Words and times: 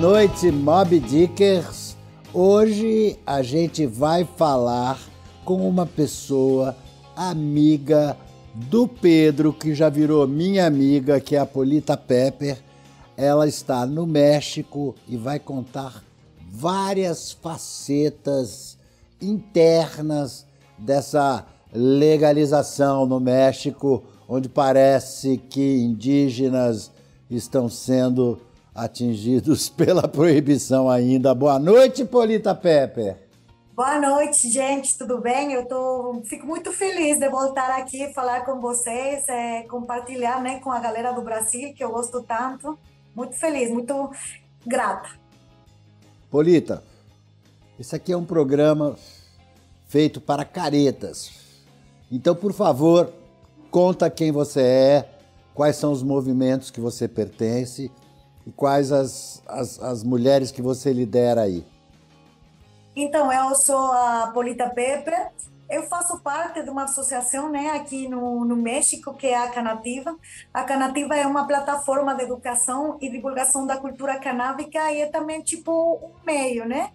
Noite, 0.00 0.52
Mob 0.52 1.00
Dickers. 1.00 1.96
Hoje 2.32 3.18
a 3.26 3.42
gente 3.42 3.84
vai 3.84 4.24
falar 4.36 4.96
com 5.44 5.68
uma 5.68 5.84
pessoa 5.84 6.76
amiga 7.16 8.16
do 8.54 8.86
Pedro, 8.86 9.52
que 9.52 9.74
já 9.74 9.88
virou 9.88 10.24
minha 10.28 10.68
amiga, 10.68 11.20
que 11.20 11.34
é 11.34 11.40
a 11.40 11.46
Polita 11.46 11.96
Pepper. 11.96 12.62
Ela 13.16 13.48
está 13.48 13.84
no 13.86 14.06
México 14.06 14.94
e 15.08 15.16
vai 15.16 15.40
contar 15.40 16.04
várias 16.48 17.32
facetas 17.32 18.78
internas 19.20 20.46
dessa 20.78 21.44
legalização 21.72 23.04
no 23.04 23.18
México, 23.18 24.04
onde 24.28 24.48
parece 24.48 25.38
que 25.38 25.78
indígenas 25.78 26.92
estão 27.28 27.68
sendo 27.68 28.38
atingidos 28.78 29.68
pela 29.68 30.06
proibição 30.06 30.88
ainda. 30.88 31.34
Boa 31.34 31.58
noite, 31.58 32.04
Polita 32.04 32.54
Pepper. 32.54 33.16
Boa 33.74 34.00
noite, 34.00 34.50
gente, 34.50 34.96
tudo 34.98 35.20
bem? 35.20 35.52
Eu 35.52 35.66
tô, 35.66 36.20
fico 36.24 36.46
muito 36.46 36.72
feliz 36.72 37.18
de 37.18 37.28
voltar 37.28 37.70
aqui 37.78 38.12
falar 38.12 38.44
com 38.44 38.60
vocês, 38.60 39.28
é, 39.28 39.62
compartilhar 39.64 40.42
né, 40.42 40.58
com 40.60 40.72
a 40.72 40.80
galera 40.80 41.12
do 41.12 41.22
Brasil, 41.22 41.72
que 41.74 41.84
eu 41.84 41.90
gosto 41.90 42.22
tanto. 42.22 42.76
Muito 43.14 43.36
feliz, 43.36 43.70
muito 43.70 44.10
grata. 44.66 45.08
Polita, 46.28 46.82
esse 47.78 47.94
aqui 47.94 48.12
é 48.12 48.16
um 48.16 48.24
programa 48.24 48.96
feito 49.86 50.20
para 50.20 50.44
caretas. 50.44 51.30
Então, 52.10 52.34
por 52.34 52.52
favor, 52.52 53.12
conta 53.70 54.10
quem 54.10 54.32
você 54.32 54.60
é, 54.60 55.08
quais 55.54 55.76
são 55.76 55.92
os 55.92 56.02
movimentos 56.02 56.70
que 56.70 56.80
você 56.80 57.06
pertence 57.06 57.92
e 58.48 58.52
quais 58.52 58.90
as, 58.90 59.42
as, 59.46 59.78
as 59.82 60.02
mulheres 60.02 60.50
que 60.50 60.62
você 60.62 60.90
lidera 60.90 61.42
aí. 61.42 61.62
Então, 62.96 63.30
eu 63.30 63.54
sou 63.54 63.92
a 63.92 64.30
Polita 64.32 64.70
Pepe, 64.70 65.12
eu 65.68 65.82
faço 65.82 66.18
parte 66.20 66.62
de 66.62 66.70
uma 66.70 66.84
associação 66.84 67.50
né, 67.50 67.72
aqui 67.74 68.08
no, 68.08 68.46
no 68.46 68.56
México, 68.56 69.12
que 69.12 69.26
é 69.26 69.36
a 69.36 69.50
Canativa. 69.50 70.16
A 70.52 70.64
Canativa 70.64 71.14
é 71.14 71.26
uma 71.26 71.46
plataforma 71.46 72.14
de 72.14 72.22
educação 72.22 72.96
e 73.02 73.10
divulgação 73.10 73.66
da 73.66 73.76
cultura 73.76 74.18
canábica 74.18 74.90
e 74.90 75.02
é 75.02 75.06
também 75.06 75.42
tipo 75.42 76.00
um 76.02 76.24
meio, 76.24 76.66
né? 76.66 76.90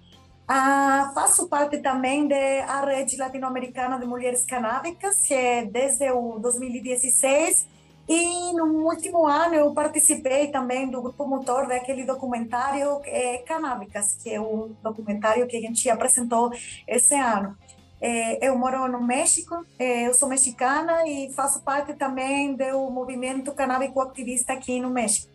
Ah, 0.48 1.12
faço 1.14 1.48
parte 1.48 1.78
também 1.78 2.28
da 2.28 2.82
rede 2.84 3.16
latino-americana 3.16 4.00
de 4.00 4.08
mulheres 4.08 4.44
canábicas, 4.44 5.22
que 5.22 5.34
é 5.36 5.64
desde 5.64 6.12
o 6.12 6.40
2016 6.40 7.68
e 8.08 8.54
no 8.54 8.86
último 8.86 9.26
ano 9.26 9.56
eu 9.56 9.72
participei 9.74 10.48
também 10.48 10.90
do 10.90 11.02
grupo 11.02 11.26
motor 11.26 11.68
daquele 11.68 12.06
documentário 12.06 13.00
é, 13.06 13.38
Canábicas, 13.40 14.18
que 14.22 14.30
é 14.30 14.42
um 14.42 14.72
documentário 14.84 15.48
que 15.48 15.56
a 15.56 15.62
gente 15.62 15.90
apresentou 15.90 16.52
esse 16.88 17.16
ano. 17.16 17.58
É, 18.02 18.46
eu 18.46 18.58
moro 18.58 18.86
no 18.92 19.02
México, 19.02 19.66
é, 19.80 20.08
eu 20.08 20.14
sou 20.14 20.28
mexicana 20.28 21.08
e 21.08 21.32
faço 21.32 21.62
parte 21.62 21.94
também 21.94 22.54
do 22.54 22.90
movimento 22.90 23.54
canábico 23.54 24.02
ativista 24.02 24.52
aqui 24.52 24.82
no 24.82 24.90
México. 24.90 25.32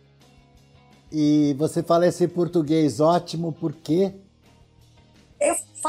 E 1.11 1.55
você 1.57 1.81
fala 1.81 2.05
esse 2.05 2.27
português 2.27 2.99
ótimo, 2.99 3.51
por 3.51 3.73
quê? 3.73 4.13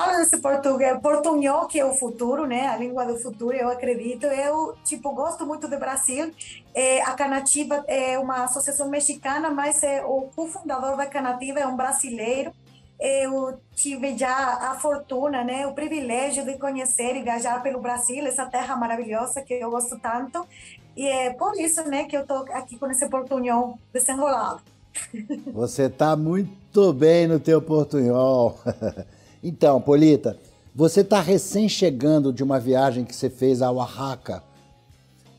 Falo 0.01 0.21
esse 0.23 0.39
português, 0.39 0.99
portunhol, 1.01 1.67
que 1.67 1.79
é 1.79 1.85
o 1.85 1.93
futuro, 1.93 2.47
né? 2.47 2.69
A 2.69 2.77
língua 2.77 3.05
do 3.05 3.19
futuro, 3.19 3.55
eu 3.55 3.69
acredito. 3.69 4.27
Eu, 4.27 4.75
tipo, 4.85 5.13
gosto 5.13 5.47
muito 5.47 5.69
do 5.69 5.79
Brasil. 5.79 6.33
É, 6.75 7.03
a 7.03 7.13
Canativa 7.13 7.85
é 7.87 8.19
uma 8.19 8.45
associação 8.45 8.89
mexicana, 8.89 9.51
mas 9.51 9.83
é, 9.83 10.03
o 10.03 10.31
cofundador 10.35 10.97
da 10.97 11.07
Canativa 11.07 11.61
é 11.61 11.67
um 11.67 11.77
brasileiro. 11.77 12.53
Eu 12.99 13.59
tive 13.75 14.17
já 14.17 14.71
a 14.71 14.75
fortuna, 14.79 15.43
né, 15.43 15.67
o 15.67 15.73
privilégio 15.73 16.45
de 16.45 16.59
conhecer 16.59 17.17
e 17.17 17.23
viajar 17.23 17.63
pelo 17.63 17.81
Brasil, 17.81 18.27
essa 18.27 18.45
terra 18.45 18.77
maravilhosa 18.77 19.41
que 19.41 19.55
eu 19.55 19.71
gosto 19.71 19.99
tanto. 19.99 20.47
E 20.95 21.07
é 21.07 21.31
por 21.31 21.59
isso, 21.59 21.83
né, 21.89 22.05
que 22.05 22.17
eu 22.17 22.27
tô 22.27 22.45
aqui 22.53 22.79
com 22.79 22.91
esse 22.91 23.09
portunhol 23.09 23.79
desenrolado. 23.93 24.61
Você 25.55 25.89
tá 25.89 26.15
muito 26.15 26.93
bem 26.93 27.27
no 27.27 27.41
teu 27.41 27.63
portunhol. 27.63 28.59
Então, 29.43 29.81
Polita, 29.81 30.39
você 30.75 31.01
está 31.01 31.21
recém 31.21 31.69
chegando 31.69 32.33
de 32.33 32.45
uma 32.45 32.61
viagem 32.61 33.05
que 33.05 33.15
você 33.15 33.31
fez 33.31 33.63
a 33.63 33.71
Oaxaca, 33.71 34.43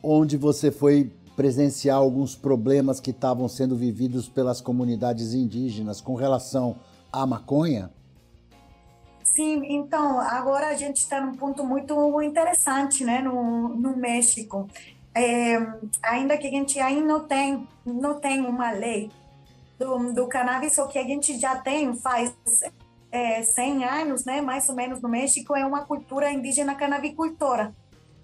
onde 0.04 0.38
você 0.38 0.72
foi 0.72 1.12
presenciar 1.36 1.98
alguns 1.98 2.36
problemas 2.36 3.00
que 3.00 3.12
estavam 3.12 3.48
sendo 3.48 3.76
vividos 3.76 4.28
pelas 4.28 4.60
comunidades 4.60 5.34
indígenas 5.34 6.02
com 6.02 6.16
relação 6.16 6.76
à 7.12 7.26
maconha? 7.26 7.92
Sim, 9.24 9.64
então, 9.70 10.20
agora 10.20 10.68
a 10.68 10.76
gente 10.76 10.98
está 10.98 11.22
num 11.22 11.36
ponto 11.36 11.64
muito 11.64 12.22
interessante, 12.22 13.06
né, 13.06 13.22
no, 13.22 13.70
no 13.70 13.96
México. 13.96 14.68
É, 15.16 15.58
ainda 16.04 16.38
que 16.38 16.48
a 16.48 16.52
gente 16.52 16.80
ainda 16.80 17.08
não 17.08 17.20
tem, 17.22 17.68
não 17.86 18.20
tem 18.20 18.42
uma 18.42 18.72
lei 18.72 19.10
do, 19.80 20.14
do 20.14 20.28
cannabis, 20.28 20.78
o 20.78 20.88
que 20.88 21.00
a 21.00 21.04
gente 21.04 21.40
já 21.40 21.56
tem 21.56 21.94
faz 21.96 22.34
é, 23.12 23.44
100 23.44 23.84
anos, 23.84 24.26
né, 24.26 24.42
mais 24.42 24.70
ou 24.70 24.76
menos 24.76 25.02
no 25.02 25.10
México, 25.10 25.56
é 25.56 25.66
uma 25.66 25.86
cultura 25.86 26.32
indígena 26.32 26.76
canabicultora. 26.76 27.76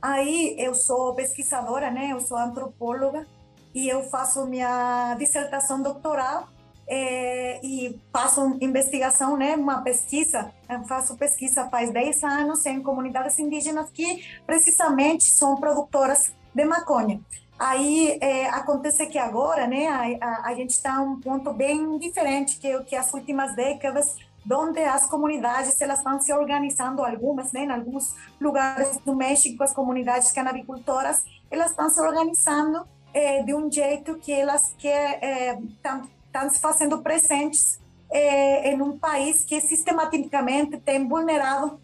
Aí 0.01 0.55
eu 0.57 0.73
sou 0.73 1.13
pesquisadora, 1.13 1.91
né, 1.91 2.09
eu 2.11 2.21
sou 2.21 2.37
antropóloga 2.37 3.27
e 3.73 3.89
eu 3.89 4.03
faço 4.03 4.45
minha 4.45 5.15
dissertação 5.15 5.81
doutoral 5.81 6.47
é, 6.87 7.59
e 7.61 7.99
faço 8.13 8.57
investigação, 8.61 9.35
né, 9.35 9.55
uma 9.55 9.81
pesquisa, 9.81 10.51
eu 10.69 10.83
faço 10.85 11.17
pesquisa 11.17 11.67
faz 11.67 11.91
10 11.91 12.23
anos 12.23 12.65
em 12.65 12.81
comunidades 12.81 13.37
indígenas 13.39 13.89
que 13.89 14.23
precisamente 14.45 15.25
são 15.25 15.57
produtoras 15.57 16.31
de 16.53 16.63
maconha. 16.63 17.19
Aí 17.59 18.19
é, 18.21 18.47
acontece 18.49 19.07
que 19.07 19.17
agora, 19.17 19.65
né, 19.67 19.87
a, 19.87 20.25
a, 20.25 20.47
a 20.49 20.55
gente 20.55 20.69
está 20.69 21.01
um 21.01 21.19
ponto 21.19 21.51
bem 21.51 21.97
diferente 21.97 22.57
que 22.57 22.83
que 22.83 22.95
as 22.95 23.11
últimas 23.13 23.55
décadas 23.55 24.15
onde 24.51 24.79
as 24.79 25.05
comunidades 25.05 25.79
elas 25.81 25.99
estão 25.99 26.19
se 26.19 26.33
organizando 26.33 27.03
algumas, 27.03 27.51
né, 27.51 27.65
em 27.65 27.71
alguns 27.71 28.15
lugares 28.39 28.97
do 28.99 29.15
México 29.15 29.63
as 29.63 29.73
comunidades 29.73 30.31
canabicultoras 30.31 31.25
elas 31.49 31.71
estão 31.71 31.89
se 31.89 31.99
organizando 32.01 32.85
eh, 33.13 33.43
de 33.43 33.53
um 33.53 33.71
jeito 33.71 34.15
que 34.15 34.31
elas 34.31 34.75
estão 34.77 36.01
eh, 36.33 36.49
se 36.49 36.59
fazendo 36.59 37.01
presentes 37.01 37.79
eh, 38.11 38.71
em 38.71 38.81
um 38.81 38.97
país 38.97 39.43
que 39.43 39.59
sistematicamente 39.61 40.77
tem 40.77 41.07
vulnerado 41.07 41.79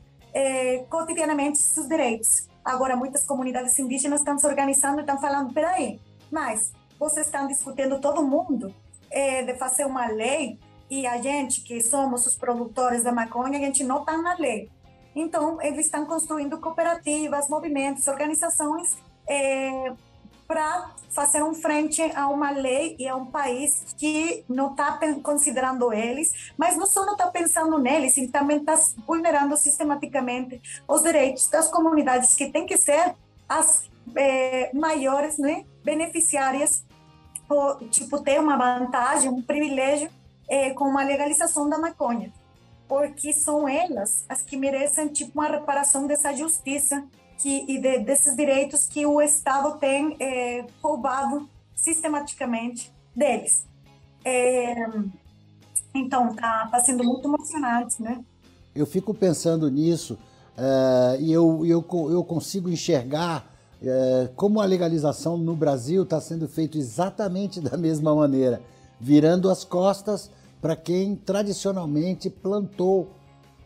cotidianamente 0.90 1.60
seus 1.60 1.88
direitos. 1.88 2.50
Agora 2.66 2.96
muitas 2.96 3.24
comunidades 3.24 3.78
indígenas 3.78 4.22
estão 4.22 4.36
se 4.36 4.48
organizando 4.48 4.98
e 4.98 5.02
estão 5.02 5.22
falando, 5.22 5.54
peraí, 5.54 6.00
mas 6.32 6.74
vocês 6.98 7.28
estão 7.28 7.48
discutindo 7.48 8.02
todo 8.02 8.24
mundo 8.24 8.74
de 9.12 9.54
fazer 9.54 9.86
uma 9.86 10.08
lei 10.08 10.58
e 10.94 11.08
a 11.08 11.20
gente, 11.20 11.62
que 11.62 11.82
somos 11.82 12.28
os 12.28 12.36
produtores 12.36 13.04
da 13.04 13.12
maconha, 13.12 13.58
a 13.58 13.62
gente 13.62 13.84
não 13.84 14.02
está 14.02 14.16
na 14.16 14.36
lei. 14.36 14.70
Então, 15.16 15.60
eles 15.60 15.88
estão 15.88 16.06
construindo 16.06 16.60
cooperativas, 16.60 17.50
movimentos, 17.50 18.08
organizações 18.08 18.96
é, 19.28 19.92
para 20.48 20.92
fazer 21.10 21.42
um 21.42 21.56
frente 21.56 22.00
a 22.16 22.28
uma 22.28 22.52
lei 22.52 22.96
e 23.00 23.08
a 23.08 23.16
um 23.16 23.26
país 23.26 23.96
que 23.98 24.46
não 24.48 24.72
está 24.72 25.00
considerando 25.24 25.92
eles, 25.92 26.52
mas 26.56 26.78
não 26.78 26.86
só 26.86 27.04
não 27.06 27.14
está 27.14 27.26
pensando 27.26 27.80
neles, 27.80 28.16
ele 28.16 28.28
também 28.28 28.58
está 28.58 28.76
vulnerando 29.08 29.58
sistematicamente 29.58 30.62
os 30.88 31.02
direitos 31.02 31.48
das 31.48 31.70
comunidades 31.70 32.36
que 32.36 32.52
têm 32.52 32.68
que 32.68 32.78
ser 32.78 33.16
as 33.50 33.90
é, 34.16 34.70
maiores 34.76 35.40
né, 35.40 35.66
beneficiárias, 35.84 36.86
ou, 37.50 37.78
tipo, 37.90 38.22
ter 38.22 38.40
uma 38.40 38.58
vantagem, 38.58 39.30
um 39.30 39.42
privilégio 39.42 40.10
é, 40.48 40.72
com 40.72 40.98
a 40.98 41.04
legalização 41.04 41.70
da 41.70 41.78
maconha, 41.78 42.32
porque 42.88 43.34
são 43.34 43.68
elas 43.68 44.26
as 44.28 44.42
que 44.42 44.58
merecem 44.58 45.08
tipo 45.08 45.40
uma 45.40 45.48
reparação 45.48 46.08
dessa 46.08 46.34
justiça 46.34 47.04
que, 47.38 47.66
e 47.68 47.80
de, 47.80 48.00
desses 48.00 48.36
direitos 48.36 48.86
que 48.86 49.06
o 49.06 49.22
Estado 49.22 49.78
tem 49.78 50.16
é, 50.20 50.66
roubado 50.82 51.48
sistematicamente 51.76 52.92
deles. 53.16 53.66
É, 54.24 54.74
então, 55.94 56.34
tá, 56.34 56.68
tá 56.72 56.80
sendo 56.80 57.04
muito 57.04 57.28
emocionante, 57.28 58.02
né? 58.02 58.24
Eu 58.74 58.86
fico 58.86 59.14
pensando 59.14 59.70
nisso 59.70 60.18
uh, 60.58 61.20
e 61.20 61.32
eu, 61.32 61.66
eu, 61.66 61.86
eu 62.10 62.24
consigo 62.24 62.70
enxergar 62.70 63.46
uh, 63.82 64.34
como 64.36 64.60
a 64.60 64.66
legalização 64.66 65.38
no 65.38 65.56
Brasil 65.56 66.04
está 66.04 66.20
sendo 66.20 66.48
feito 66.48 66.78
exatamente 66.78 67.60
da 67.62 67.78
mesma 67.78 68.16
maneira 68.16 68.62
virando 69.00 69.50
as 69.50 69.64
costas 69.64 70.30
para 70.62 70.76
quem 70.76 71.16
tradicionalmente 71.16 72.30
plantou 72.30 73.12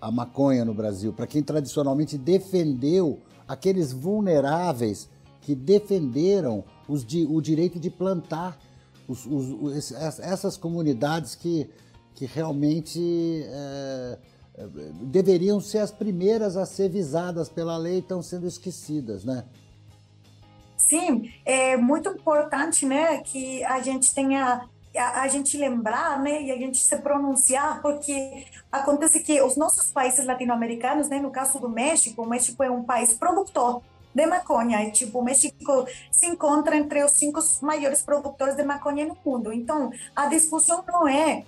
a 0.02 0.12
maconha 0.12 0.66
no 0.66 0.74
Brasil, 0.74 1.14
para 1.14 1.28
quem 1.28 1.44
tradicionalmente 1.44 2.18
defendeu 2.18 3.20
aqueles 3.48 3.92
vulneráveis 3.92 5.10
que 5.42 5.56
defenderam 5.56 6.64
os, 6.88 7.06
o 7.30 7.42
direito 7.42 7.80
de 7.80 7.90
plantar 7.90 8.58
os, 9.08 9.26
os, 9.26 9.92
essas 9.92 10.58
comunidades 10.58 11.36
que, 11.36 11.70
que 12.14 12.26
realmente 12.26 13.42
é, 13.46 14.18
deveriam 15.04 15.62
ser 15.62 15.80
as 15.80 15.92
primeiras 15.92 16.58
a 16.58 16.66
ser 16.66 16.90
visadas 16.90 17.48
pela 17.48 17.78
lei 17.78 18.00
estão 18.00 18.22
sendo 18.22 18.48
esquecidas, 18.48 19.24
né? 19.24 19.46
Sim, 20.76 21.32
é 21.46 21.76
muito 21.76 22.10
importante, 22.10 22.86
né, 22.86 23.18
que 23.22 23.64
a 23.64 23.82
gente 23.82 24.14
tenha 24.14 24.68
a, 24.98 25.28
gente 25.28 25.58
lembrar, 25.58 26.20
né, 26.20 26.42
e 26.42 26.52
a 26.52 26.58
gente 26.58 26.78
se 26.78 26.98
pronunciar, 26.98 27.82
porque 27.82 28.46
acontece 28.72 29.20
que 29.22 29.42
os 29.42 29.56
nossos 29.56 29.92
países 29.92 30.26
latino-americanos, 30.26 31.08
né, 31.10 31.20
no 31.20 31.32
caso 31.32 31.60
do 31.60 31.70
México, 31.70 32.24
o 32.24 32.28
México 32.28 32.64
é 32.64 32.70
um 32.70 32.84
país 32.84 33.14
produtor 33.14 33.82
de 34.14 34.26
maconha, 34.26 34.84
e 34.84 34.92
tipo, 34.92 35.20
o 35.20 35.24
México 35.24 35.86
se 36.12 36.26
encontra 36.26 36.76
entre 36.76 37.04
os 37.04 37.12
cinco 37.12 37.40
maiores 37.62 38.02
produtores 38.02 38.56
de 38.56 38.64
maconha 38.64 39.06
no 39.06 39.18
mundo. 39.24 39.54
Então, 39.54 39.92
a 40.16 40.26
discussão 40.26 40.84
não 40.88 41.08
é 41.08 41.46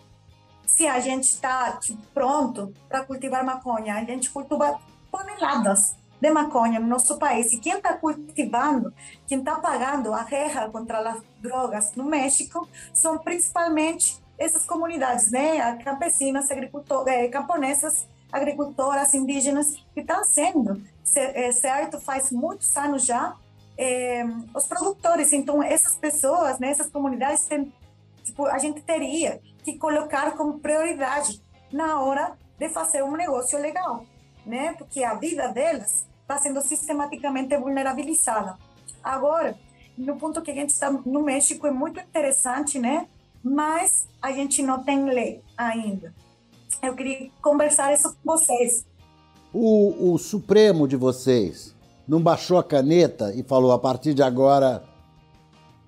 se 0.66 0.88
a 0.88 1.00
gente 1.00 1.24
está 1.24 1.72
tipo, 1.74 2.00
pronto 2.14 2.72
para 2.88 3.04
cultivar 3.04 3.44
maconha, 3.44 3.96
a 3.96 4.04
gente 4.04 4.30
cultiva 4.30 4.80
toneladas 5.12 5.99
de 6.20 6.30
maconha 6.32 6.80
no 6.80 6.88
nosso 6.88 7.18
país. 7.18 7.52
E 7.54 7.60
quem 7.60 7.74
está 7.74 7.94
cultivando, 7.94 8.94
quem 9.28 9.40
está 9.40 9.56
pagando 9.56 10.14
a 10.14 10.24
guerra 10.24 10.70
contra 10.70 11.00
as 11.00 11.22
drogas 11.40 11.96
no 11.96 12.04
México, 12.04 12.68
são 12.94 13.18
principalmente 13.18 14.22
essas 14.38 14.66
comunidades, 14.66 15.32
né? 15.32 15.78
Campesinas, 15.84 16.50
agricultoras, 16.50 17.14
eh, 17.14 17.28
camponesas, 17.28 18.08
agricultoras, 18.32 19.14
indígenas, 19.14 19.76
que 19.94 20.00
estão 20.02 20.24
sendo, 20.24 20.82
eh, 21.16 21.52
certo, 21.52 22.00
faz 22.00 22.32
muitos 22.32 22.76
anos 22.78 23.06
já, 23.06 23.36
eh, 23.78 24.24
os 24.56 24.66
produtores. 24.66 25.34
Então, 25.34 25.62
essas 25.62 25.96
pessoas, 25.96 26.60
né, 26.60 26.70
essas 26.70 26.90
comunidades, 26.90 27.48
tipo, 28.24 28.46
a 28.46 28.58
gente 28.60 28.82
teria 28.82 29.42
que 29.64 29.78
colocar 29.78 30.32
como 30.38 30.60
prioridade 30.60 31.42
na 31.72 32.00
hora 32.00 32.38
de 32.58 32.70
fazer 32.70 33.04
um 33.04 33.16
negócio 33.16 33.60
legal, 33.60 34.06
né? 34.50 34.74
Porque 34.74 35.04
a 35.04 35.14
vida 35.14 35.48
delas 35.50 36.06
está 36.22 36.38
sendo 36.38 36.62
sistematicamente 36.62 37.56
vulnerabilizada. 37.56 38.58
Agora, 39.04 39.58
no 39.98 40.18
ponto 40.18 40.42
que 40.42 40.52
a 40.52 40.56
gente 40.56 40.72
está 40.72 40.92
no 40.92 41.24
México 41.24 41.66
é 41.68 41.72
muito 41.72 42.00
interessante, 42.00 42.78
né? 42.80 43.08
Mas 43.44 44.08
a 44.22 44.32
gente 44.32 44.62
não 44.62 44.84
tem 44.84 45.06
lei 45.06 45.42
ainda. 45.58 46.14
Eu 46.82 46.96
queria 46.96 47.30
conversar 47.42 47.94
isso 47.94 48.10
com 48.10 48.38
vocês. 48.38 48.86
O, 49.54 50.14
o 50.14 50.18
Supremo 50.18 50.88
de 50.88 50.96
vocês 50.96 51.76
não 52.08 52.22
baixou 52.22 52.58
a 52.58 52.64
caneta 52.64 53.34
e 53.34 53.44
falou 53.44 53.72
a 53.72 53.80
partir 53.80 54.14
de 54.14 54.22
agora 54.22 54.84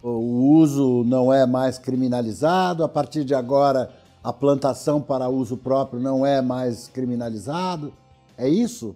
o 0.03 0.55
uso 0.55 1.03
não 1.03 1.31
é 1.31 1.45
mais 1.45 1.77
criminalizado, 1.77 2.83
a 2.83 2.89
partir 2.89 3.23
de 3.23 3.35
agora 3.35 3.91
a 4.23 4.33
plantação 4.33 5.01
para 5.01 5.29
uso 5.29 5.57
próprio 5.57 5.99
não 5.99 6.25
é 6.25 6.41
mais 6.41 6.87
criminalizado? 6.87 7.93
É 8.37 8.47
isso? 8.47 8.95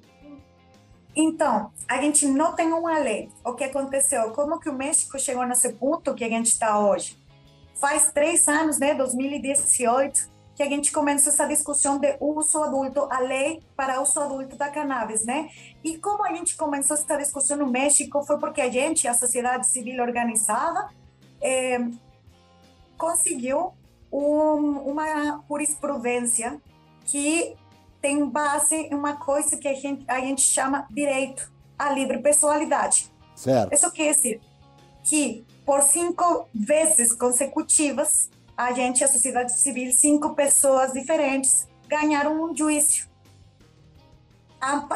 Então, 1.16 1.72
a 1.88 2.02
gente 2.02 2.26
não 2.26 2.54
tem 2.54 2.74
uma 2.74 3.00
lei. 3.00 3.30
O 3.44 3.54
que 3.54 3.64
aconteceu? 3.64 4.32
Como 4.32 4.60
que 4.60 4.70
o 4.70 4.74
México 4.74 5.18
chegou 5.18 5.46
nesse 5.46 5.72
ponto 5.74 6.14
que 6.14 6.24
a 6.24 6.30
gente 6.30 6.48
está 6.48 6.80
hoje? 6.80 7.18
Faz 7.76 8.12
três 8.12 8.48
anos, 8.48 8.80
né, 8.80 8.94
2018, 8.94 10.30
que 10.56 10.64
a 10.64 10.70
gente 10.70 10.92
começou 10.92 11.32
essa 11.32 11.46
discussão 11.46 12.00
de 12.00 12.18
uso 12.20 12.64
adulto, 12.64 13.08
a 13.12 13.20
lei 13.20 13.62
para 13.76 14.02
uso 14.02 14.20
adulto 14.20 14.56
da 14.56 14.70
cannabis, 14.70 15.26
né? 15.26 15.50
E 15.84 15.98
como 15.98 16.26
a 16.26 16.34
gente 16.34 16.56
começou 16.56 16.96
essa 16.96 17.18
discussão 17.18 17.58
no 17.58 17.68
México 17.68 18.24
foi 18.24 18.38
porque 18.38 18.62
a 18.62 18.70
gente, 18.70 19.08
a 19.08 19.14
sociedade 19.14 19.68
civil 19.68 20.02
organizada, 20.02 20.90
é, 21.42 21.80
conseguiu 22.98 23.74
um, 24.12 24.92
uma 24.92 25.44
jurisprudência 25.50 26.62
que 27.06 27.56
tem 28.06 28.24
base 28.30 28.76
em 28.76 28.94
uma 28.94 29.18
coisa 29.18 29.58
que 29.58 29.68
a 29.68 29.74
gente, 29.74 30.06
a 30.08 30.20
gente 30.20 30.42
chama 30.42 30.86
direito 30.92 31.52
à 31.76 31.90
livre 31.90 32.20
pessoalidade. 32.20 33.12
Certo. 33.36 33.74
Isso 33.74 33.92
quer 33.92 34.14
dizer 34.14 34.42
que 35.04 35.44
por 35.66 35.82
cinco 35.82 36.48
vezes 36.54 37.12
consecutivas, 37.14 38.30
a 38.56 38.72
gente, 38.74 39.04
a 39.04 39.08
sociedade 39.08 39.54
civil, 39.54 39.92
cinco 39.92 40.36
pessoas 40.36 40.94
diferentes 40.94 41.68
ganharam 41.88 42.44
um 42.44 42.56
juízo. 42.56 43.10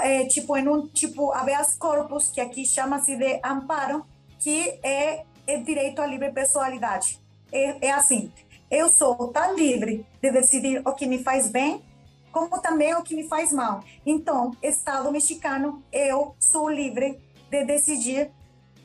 É, 0.03 0.25
tipo, 0.25 0.55
em 0.55 0.67
um 0.67 0.85
tipo 0.85 1.33
habeas 1.33 1.75
corpus, 1.75 2.29
que 2.29 2.39
aqui 2.39 2.63
chama-se 2.63 3.15
de 3.15 3.39
amparo, 3.43 4.05
que 4.37 4.79
é, 4.83 5.23
é 5.47 5.57
direito 5.57 5.99
à 5.99 6.05
livre 6.05 6.31
pessoalidade. 6.31 7.19
É, 7.51 7.87
é 7.87 7.91
assim, 7.91 8.31
eu 8.69 8.87
sou 8.87 9.29
tão 9.29 9.55
livre 9.55 10.05
de 10.21 10.29
decidir 10.29 10.87
o 10.87 10.93
que 10.93 11.07
me 11.07 11.23
faz 11.23 11.49
bem 11.49 11.88
como 12.31 12.59
também 12.59 12.93
o 12.95 13.03
que 13.03 13.15
me 13.15 13.27
faz 13.27 13.51
mal. 13.51 13.83
Então, 14.05 14.51
Estado 14.61 15.11
mexicano, 15.11 15.83
eu 15.91 16.35
sou 16.39 16.69
livre 16.69 17.19
de 17.49 17.65
decidir 17.65 18.31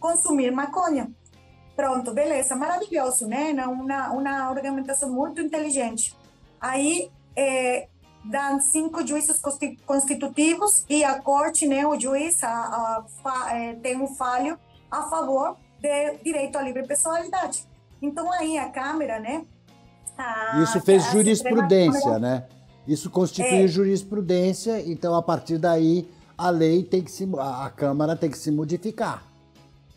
consumir 0.00 0.50
maconha. 0.50 1.10
Pronto, 1.76 2.12
beleza, 2.12 2.54
maravilhoso, 2.54 3.26
né? 3.26 3.52
Uma, 3.66 4.10
uma 4.10 4.30
argumentação 4.48 5.10
muito 5.10 5.40
inteligente. 5.40 6.16
Aí, 6.60 7.10
é, 7.36 7.88
dão 8.24 8.58
cinco 8.60 9.06
juízes 9.06 9.40
constitutivos 9.84 10.84
e 10.88 11.04
a 11.04 11.20
corte, 11.20 11.66
né, 11.66 11.86
o 11.86 11.98
juiz, 12.00 12.42
a, 12.42 12.48
a, 12.48 13.04
a, 13.24 13.58
é, 13.58 13.74
tem 13.74 14.00
um 14.00 14.06
falho 14.06 14.58
a 14.90 15.02
favor 15.02 15.56
do 15.80 16.24
direito 16.24 16.56
à 16.56 16.62
livre 16.62 16.86
pessoalidade. 16.86 17.66
Então, 18.00 18.30
aí 18.32 18.56
a 18.56 18.70
Câmara, 18.70 19.18
né? 19.20 19.44
Isso 20.62 20.80
fez 20.80 21.04
jurisprudência, 21.10 22.18
né? 22.18 22.46
Isso 22.86 23.10
constitui 23.10 23.64
é. 23.64 23.66
jurisprudência, 23.66 24.80
então 24.86 25.14
a 25.14 25.22
partir 25.22 25.58
daí 25.58 26.08
a 26.36 26.50
lei 26.50 26.82
tem 26.82 27.02
que 27.02 27.10
se 27.10 27.28
a 27.38 27.70
Câmara 27.70 28.14
tem 28.16 28.30
que 28.30 28.38
se 28.38 28.50
modificar. 28.50 29.24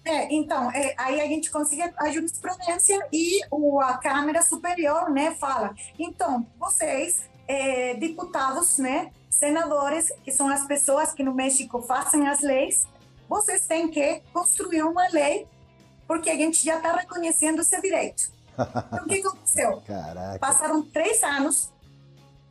É, 0.05 0.33
então, 0.33 0.71
é, 0.71 0.95
aí 0.97 1.19
a 1.19 1.25
gente 1.25 1.51
consegue 1.51 1.93
a 1.97 2.09
jurisprudência 2.09 3.05
e 3.11 3.41
o, 3.51 3.81
a 3.81 3.97
Câmara 3.97 4.41
Superior, 4.41 5.09
né, 5.09 5.35
fala. 5.35 5.75
Então, 5.99 6.47
vocês, 6.57 7.23
é, 7.45 7.94
deputados, 7.95 8.77
né, 8.77 9.11
senadores, 9.29 10.09
que 10.23 10.31
são 10.31 10.47
as 10.47 10.65
pessoas 10.65 11.11
que 11.11 11.23
no 11.23 11.33
México 11.33 11.81
fazem 11.81 12.25
as 12.25 12.41
leis, 12.41 12.87
vocês 13.27 13.67
têm 13.67 13.89
que 13.89 14.21
construir 14.31 14.83
uma 14.83 15.09
lei, 15.09 15.45
porque 16.07 16.29
a 16.29 16.35
gente 16.35 16.63
já 16.63 16.77
está 16.77 16.95
reconhecendo 16.95 17.61
esse 17.61 17.79
direito. 17.81 18.31
Então, 18.57 19.06
o 19.06 19.07
que 19.07 19.19
aconteceu? 19.19 19.83
Caraca. 19.85 20.39
Passaram 20.39 20.81
três 20.81 21.21
anos 21.21 21.71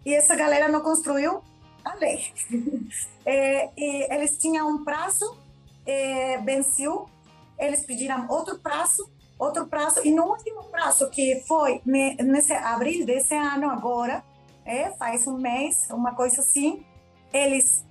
e 0.07 0.15
essa 0.15 0.37
galera 0.37 0.69
não 0.69 0.83
construiu 0.83 1.43
a 1.85 1.95
lei. 1.97 2.33
é, 3.27 3.71
e 3.77 4.15
eles 4.15 4.39
tinham 4.39 4.69
um 4.71 4.85
prazo, 4.85 5.37
é, 5.85 6.39
venceu, 6.39 7.09
eles 7.59 7.85
pediram 7.85 8.29
outro 8.29 8.57
prazo, 8.61 9.11
outro 9.37 9.67
prazo, 9.67 10.01
e 10.05 10.13
no 10.13 10.27
último 10.27 10.63
prazo, 10.71 11.11
que 11.11 11.43
foi 11.49 11.83
nesse 11.85 12.53
abril 12.53 13.05
desse 13.05 13.35
ano 13.35 13.69
agora, 13.69 14.25
é, 14.65 14.91
faz 14.93 15.27
um 15.27 15.39
mês, 15.39 15.89
uma 15.91 16.15
coisa 16.15 16.41
assim, 16.41 16.87
eles 17.33 17.85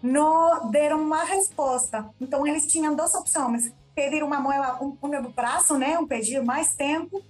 não 0.00 0.70
deram 0.70 1.02
uma 1.02 1.24
resposta. 1.24 2.08
Então, 2.20 2.46
eles 2.46 2.66
tinham 2.68 2.94
duas 2.94 3.14
opções. 3.14 3.72
Pedir 3.96 4.22
uma 4.22 4.38
um, 4.80 4.96
um 5.02 5.08
novo 5.08 5.32
prazo, 5.32 5.76
né? 5.76 5.98
Um 5.98 6.06
pedir 6.06 6.42
mais 6.42 6.74
tempo 6.74 7.22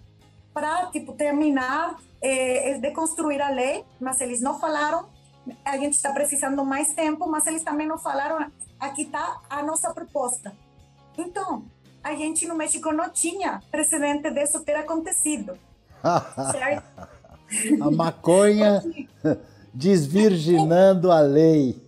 para, 0.52 0.86
tipo, 0.86 1.12
terminar 1.12 1.98
é, 2.20 2.78
de 2.78 2.90
construir 2.92 3.40
a 3.40 3.50
lei, 3.50 3.84
mas 4.00 4.20
eles 4.20 4.40
não 4.40 4.58
falaram. 4.58 5.06
A 5.64 5.76
gente 5.76 5.94
está 5.94 6.12
precisando 6.12 6.64
mais 6.64 6.92
tempo, 6.92 7.28
mas 7.28 7.46
eles 7.46 7.62
também 7.62 7.86
não 7.86 7.98
falaram. 7.98 8.50
Aqui 8.78 9.02
está 9.02 9.40
a 9.50 9.62
nossa 9.62 9.92
proposta. 9.92 10.52
Então, 11.18 11.64
a 12.02 12.14
gente 12.14 12.46
no 12.46 12.54
México 12.54 12.92
não 12.92 13.10
tinha 13.10 13.60
precedente 13.70 14.30
disso 14.30 14.60
ter 14.60 14.74
acontecido. 14.74 15.58
certo? 16.52 16.84
a 17.80 17.90
maconha 17.90 18.82
desvirginando 19.72 21.10
a 21.10 21.20
lei. 21.20 21.80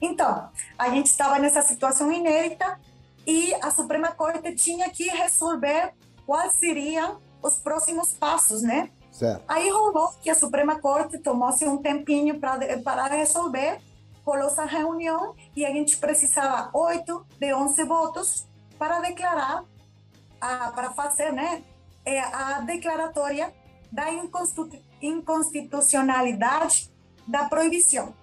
Então, 0.00 0.48
a 0.78 0.90
gente 0.90 1.06
estava 1.06 1.38
nessa 1.38 1.62
situação 1.62 2.10
inédita 2.12 2.78
e 3.26 3.54
a 3.56 3.70
Suprema 3.70 4.12
Corte 4.12 4.54
tinha 4.54 4.88
que 4.90 5.04
resolver 5.04 5.92
quais 6.24 6.52
seriam 6.54 7.18
os 7.46 7.58
próximos 7.58 8.12
passos, 8.12 8.62
né? 8.62 8.90
Certo. 9.10 9.42
Aí 9.48 9.70
rolou 9.70 10.10
que 10.22 10.28
a 10.28 10.34
Suprema 10.34 10.78
Corte 10.78 11.18
tomou-se 11.18 11.66
um 11.66 11.78
tempinho 11.78 12.38
para 12.38 13.06
resolver, 13.06 13.80
rolou 14.24 14.48
essa 14.48 14.64
reunião 14.64 15.34
e 15.54 15.64
a 15.64 15.70
gente 15.70 15.96
precisava 15.96 16.70
oito 16.76 17.26
de 17.38 17.54
onze 17.54 17.82
votos 17.84 18.46
para 18.78 19.00
declarar, 19.00 19.64
a, 20.40 20.70
para 20.72 20.90
fazer 20.90 21.32
né, 21.32 21.62
é, 22.04 22.20
a 22.20 22.60
declaratória 22.60 23.54
da 23.90 24.04
inconstitucionalidade 25.00 26.90
da 27.26 27.44
proibição. 27.44 28.14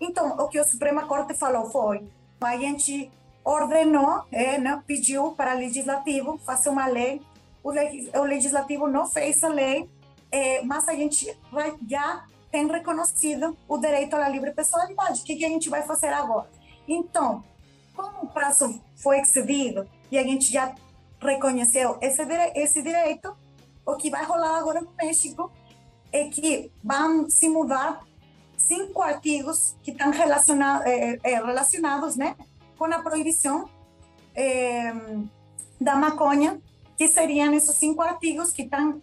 Então, 0.00 0.36
o 0.38 0.48
que 0.48 0.58
a 0.58 0.64
Suprema 0.64 1.06
Corte 1.06 1.34
falou 1.34 1.70
foi, 1.70 2.08
a 2.40 2.56
gente 2.56 3.10
ordenou, 3.44 4.24
é, 4.32 4.58
né, 4.58 4.82
pediu 4.86 5.32
para 5.32 5.54
o 5.54 5.58
Legislativo 5.58 6.38
fazer 6.38 6.68
uma 6.68 6.86
lei, 6.86 7.22
o, 7.66 8.22
Legislativo 8.24 8.86
não 8.86 9.06
fez 9.06 9.42
a 9.42 9.48
lei, 9.48 9.88
é, 10.30 10.62
mas 10.62 10.88
a 10.88 10.94
gente 10.94 11.36
vai, 11.50 11.74
já 11.88 12.24
tem 12.50 12.66
reconhecido 12.66 13.56
o 13.68 13.78
direito 13.78 14.14
à 14.14 14.28
livre 14.28 14.52
pessoalidade. 14.52 15.22
O 15.22 15.24
que, 15.24 15.36
que 15.36 15.44
a 15.44 15.48
gente 15.48 15.68
vai 15.68 15.82
fazer 15.82 16.08
agora? 16.08 16.48
Então, 16.86 17.42
como 17.94 18.22
o 18.22 18.26
prazo 18.28 18.80
foi 18.96 19.20
excedido 19.20 19.88
e 20.10 20.18
a 20.18 20.22
gente 20.22 20.52
já 20.52 20.74
reconheceu 21.20 21.98
esse, 22.00 22.22
esse 22.54 22.82
direito, 22.82 23.36
o 23.84 23.96
que 23.96 24.10
vai 24.10 24.24
rolar 24.24 24.58
agora 24.58 24.80
no 24.80 24.92
México 24.96 25.50
é 26.12 26.28
que 26.28 26.70
vão 26.84 27.28
se 27.28 27.48
mudar 27.48 28.04
cinco 28.56 29.02
artigos 29.02 29.76
que 29.82 29.90
estão 29.90 30.10
relacionados, 30.10 30.86
é, 30.86 31.18
é, 31.22 31.34
relacionados 31.34 32.16
né, 32.16 32.36
com 32.78 32.84
a 32.84 32.98
proibição 33.00 33.68
é, 34.34 34.92
da 35.80 35.96
maconha, 35.96 36.60
que 36.96 37.08
seriam 37.08 37.52
esses 37.54 37.74
cinco 37.76 38.02
artigos 38.02 38.52
que 38.52 38.62
estão 38.62 39.00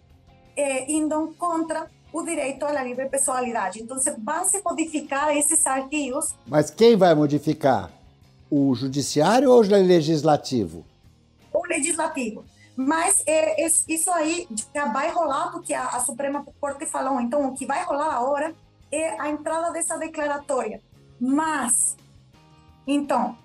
indo 0.88 1.34
contra 1.38 1.90
o 2.12 2.22
direito 2.22 2.64
à 2.64 2.82
livre 2.82 3.08
pessoalidade. 3.08 3.82
Então, 3.82 3.96
vão 4.18 4.44
se 4.44 4.62
modificar 4.64 5.36
esses 5.36 5.66
artigos. 5.66 6.34
Mas 6.46 6.70
quem 6.70 6.96
vai 6.96 7.14
modificar? 7.14 7.90
O 8.48 8.72
judiciário 8.74 9.50
ou 9.50 9.58
o 9.58 9.62
legislativo? 9.62 10.84
O 11.52 11.66
legislativo. 11.66 12.44
Mas 12.76 13.22
é, 13.26 13.66
isso 13.88 14.10
aí 14.10 14.48
já 14.74 14.86
vai 14.86 15.10
rolar, 15.10 15.50
porque 15.50 15.74
a, 15.74 15.88
a 15.88 16.00
Suprema 16.00 16.44
Corte 16.60 16.86
falou. 16.86 17.20
Então, 17.20 17.48
o 17.48 17.54
que 17.54 17.66
vai 17.66 17.84
rolar 17.84 18.14
agora 18.14 18.54
é 18.92 19.20
a 19.20 19.28
entrada 19.28 19.72
dessa 19.72 19.96
declaratória. 19.96 20.80
Mas, 21.20 21.96
então, 22.86 23.36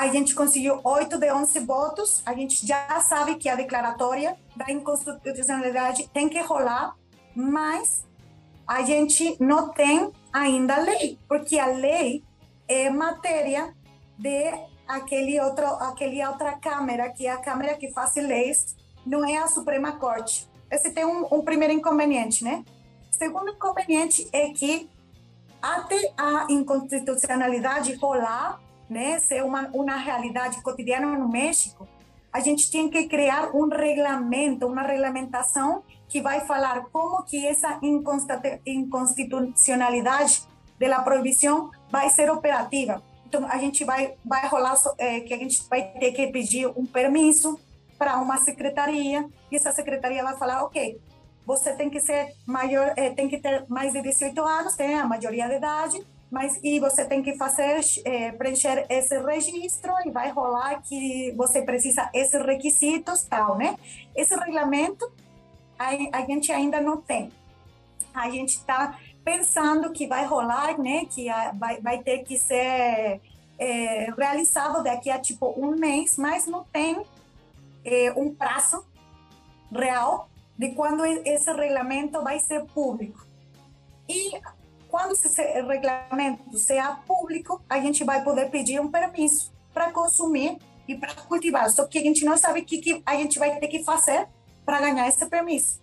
a 0.00 0.08
gente 0.08 0.34
conseguiu 0.34 0.80
8 0.82 1.18
de 1.18 1.30
11 1.30 1.60
votos, 1.60 2.22
a 2.24 2.32
gente 2.32 2.66
já 2.66 2.98
sabe 3.02 3.34
que 3.34 3.50
a 3.50 3.54
declaratória 3.54 4.34
da 4.56 4.72
inconstitucionalidade 4.72 6.08
tem 6.08 6.26
que 6.26 6.40
rolar, 6.40 6.96
mas 7.36 8.06
a 8.66 8.80
gente 8.80 9.36
não 9.38 9.68
tem 9.68 10.10
ainda 10.32 10.78
lei, 10.78 11.18
porque 11.28 11.58
a 11.58 11.66
lei 11.66 12.24
é 12.66 12.88
matéria 12.88 13.76
de 14.16 14.54
aquele 14.88 15.38
outro, 15.38 15.66
aquele 15.66 16.26
outra 16.26 16.58
câmara, 16.58 17.10
que 17.10 17.26
é 17.26 17.32
a 17.32 17.36
Câmara 17.36 17.74
que 17.74 17.92
faz 17.92 18.14
leis, 18.14 18.74
não 19.04 19.22
é 19.22 19.36
a 19.36 19.48
Suprema 19.48 19.92
Corte. 19.98 20.48
Esse 20.70 20.92
tem 20.92 21.04
um, 21.04 21.26
um 21.30 21.42
primeiro 21.42 21.74
inconveniente, 21.74 22.42
né? 22.42 22.64
Segundo 23.10 23.50
inconveniente 23.50 24.26
é 24.32 24.48
que 24.48 24.88
até 25.60 26.10
a 26.16 26.46
inconstitucionalidade 26.48 27.92
rolar, 27.96 28.62
né, 28.90 29.18
ser 29.20 29.42
uma, 29.44 29.70
uma 29.72 29.96
realidade 29.96 30.60
cotidiana 30.60 31.16
no 31.16 31.28
México, 31.28 31.88
a 32.32 32.40
gente 32.40 32.70
tem 32.70 32.90
que 32.90 33.08
criar 33.08 33.54
um 33.54 33.68
regulamento, 33.68 34.66
uma 34.66 34.82
regulamentação 34.82 35.82
que 36.08 36.20
vai 36.20 36.40
falar 36.40 36.82
como 36.92 37.22
que 37.22 37.46
essa 37.46 37.78
inconstitucionalidade 38.66 40.42
da 40.78 41.00
proibição 41.02 41.70
vai 41.88 42.10
ser 42.10 42.30
operativa. 42.30 43.02
Então, 43.26 43.46
a 43.46 43.58
gente 43.58 43.84
vai, 43.84 44.14
vai 44.24 44.48
rolar, 44.48 44.74
é, 44.98 45.20
que 45.20 45.32
a 45.32 45.38
gente 45.38 45.62
vai 45.68 45.82
ter 45.82 46.10
que 46.12 46.26
pedir 46.28 46.66
um 46.66 46.84
permisso 46.84 47.60
para 47.96 48.18
uma 48.18 48.38
secretaria, 48.38 49.28
e 49.50 49.56
essa 49.56 49.70
secretaria 49.70 50.24
vai 50.24 50.36
falar, 50.36 50.64
ok, 50.64 51.00
você 51.46 51.72
tem 51.74 51.90
que 51.90 52.00
ser 52.00 52.32
maior, 52.46 52.92
é, 52.96 53.10
tem 53.10 53.28
que 53.28 53.38
ter 53.38 53.64
mais 53.68 53.92
de 53.92 54.02
18 54.02 54.40
anos, 54.40 54.74
tem 54.74 54.98
a 54.98 55.04
maioria 55.04 55.48
de 55.48 55.54
idade, 55.56 56.04
mas 56.30 56.60
e 56.62 56.78
você 56.78 57.04
tem 57.04 57.22
que 57.22 57.36
fazer 57.36 57.80
é, 58.04 58.30
preencher 58.32 58.86
esse 58.88 59.18
registro 59.18 59.92
e 60.04 60.10
vai 60.10 60.30
rolar 60.30 60.80
que 60.82 61.32
você 61.36 61.62
precisa 61.62 62.08
esses 62.14 62.40
requisitos 62.44 63.24
tal 63.24 63.58
né? 63.58 63.76
Esse 64.14 64.34
regulamento 64.36 65.10
a, 65.78 65.88
a 66.12 66.24
gente 66.24 66.52
ainda 66.52 66.80
não 66.80 66.98
tem. 66.98 67.32
A 68.14 68.30
gente 68.30 68.50
está 68.50 68.98
pensando 69.24 69.90
que 69.90 70.06
vai 70.06 70.24
rolar 70.24 70.78
né? 70.78 71.04
Que 71.06 71.28
a, 71.28 71.52
vai, 71.52 71.80
vai 71.80 71.98
ter 71.98 72.18
que 72.18 72.38
ser 72.38 73.20
é, 73.58 74.12
realizado 74.16 74.84
daqui 74.84 75.10
a 75.10 75.18
tipo 75.18 75.52
um 75.56 75.72
mês 75.76 76.16
mas 76.16 76.46
não 76.46 76.64
tem 76.64 77.02
é, 77.84 78.12
um 78.12 78.32
prazo 78.32 78.84
real 79.72 80.28
de 80.56 80.72
quando 80.72 81.04
esse 81.04 81.50
regulamento 81.52 82.22
vai 82.22 82.38
ser 82.38 82.64
público. 82.66 83.26
E 84.08 84.32
quando 84.90 85.12
esse 85.12 85.42
regulamento 85.42 86.58
seja 86.58 86.92
público, 87.06 87.62
a 87.68 87.78
gente 87.78 88.04
vai 88.04 88.22
poder 88.22 88.50
pedir 88.50 88.80
um 88.80 88.90
permisso 88.90 89.52
para 89.72 89.90
consumir 89.92 90.58
e 90.86 90.96
para 90.96 91.14
cultivar. 91.14 91.70
Só 91.70 91.86
que 91.86 91.98
a 91.98 92.02
gente 92.02 92.24
não 92.24 92.36
sabe 92.36 92.60
o 92.60 92.64
que, 92.64 92.78
que 92.78 93.02
a 93.06 93.14
gente 93.14 93.38
vai 93.38 93.58
ter 93.58 93.68
que 93.68 93.84
fazer 93.84 94.26
para 94.64 94.80
ganhar 94.80 95.08
esse 95.08 95.24
permisso, 95.26 95.80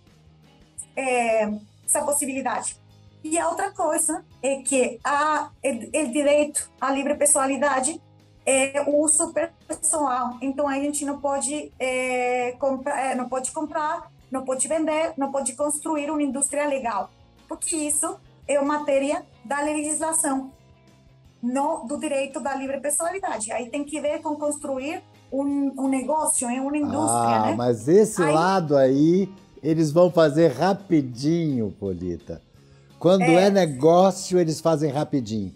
é, 0.94 1.50
essa 1.84 2.04
possibilidade. 2.04 2.76
E 3.24 3.38
a 3.38 3.48
outra 3.48 3.70
coisa 3.72 4.24
é 4.42 4.56
que 4.56 5.00
a, 5.02 5.50
o 5.64 6.12
direito 6.12 6.70
à 6.80 6.90
livre 6.90 7.14
pessoalidade 7.14 8.00
é 8.46 8.82
o 8.86 9.02
uso 9.02 9.32
pessoal. 9.66 10.38
Então 10.40 10.68
a 10.68 10.74
gente 10.74 11.04
não 11.04 11.20
pode 11.20 11.72
é, 11.78 12.50
é, 12.50 13.14
não 13.14 13.28
pode 13.28 13.50
comprar, 13.52 14.10
não 14.30 14.44
pode 14.44 14.66
vender, 14.68 15.12
não 15.16 15.30
pode 15.32 15.54
construir 15.54 16.10
uma 16.10 16.22
indústria 16.22 16.66
legal, 16.66 17.10
porque 17.48 17.76
isso 17.76 18.18
é 18.48 18.60
matéria 18.62 19.22
da 19.44 19.60
legislação, 19.60 20.50
não 21.42 21.86
do 21.86 21.98
direito 21.98 22.40
da 22.40 22.54
livre 22.54 22.80
pessoalidade. 22.80 23.52
Aí 23.52 23.68
tem 23.68 23.84
que 23.84 24.00
ver 24.00 24.20
com 24.22 24.34
construir 24.36 25.02
um, 25.30 25.72
um 25.78 25.88
negócio, 25.88 26.48
uma 26.48 26.76
indústria, 26.76 27.36
ah, 27.36 27.46
né? 27.46 27.54
Mas 27.54 27.86
esse 27.86 28.22
aí... 28.22 28.32
lado 28.32 28.76
aí, 28.76 29.28
eles 29.62 29.92
vão 29.92 30.10
fazer 30.10 30.48
rapidinho, 30.48 31.70
Polita. 31.78 32.40
Quando 32.98 33.22
é... 33.22 33.44
é 33.44 33.50
negócio, 33.50 34.38
eles 34.38 34.60
fazem 34.60 34.90
rapidinho. 34.90 35.52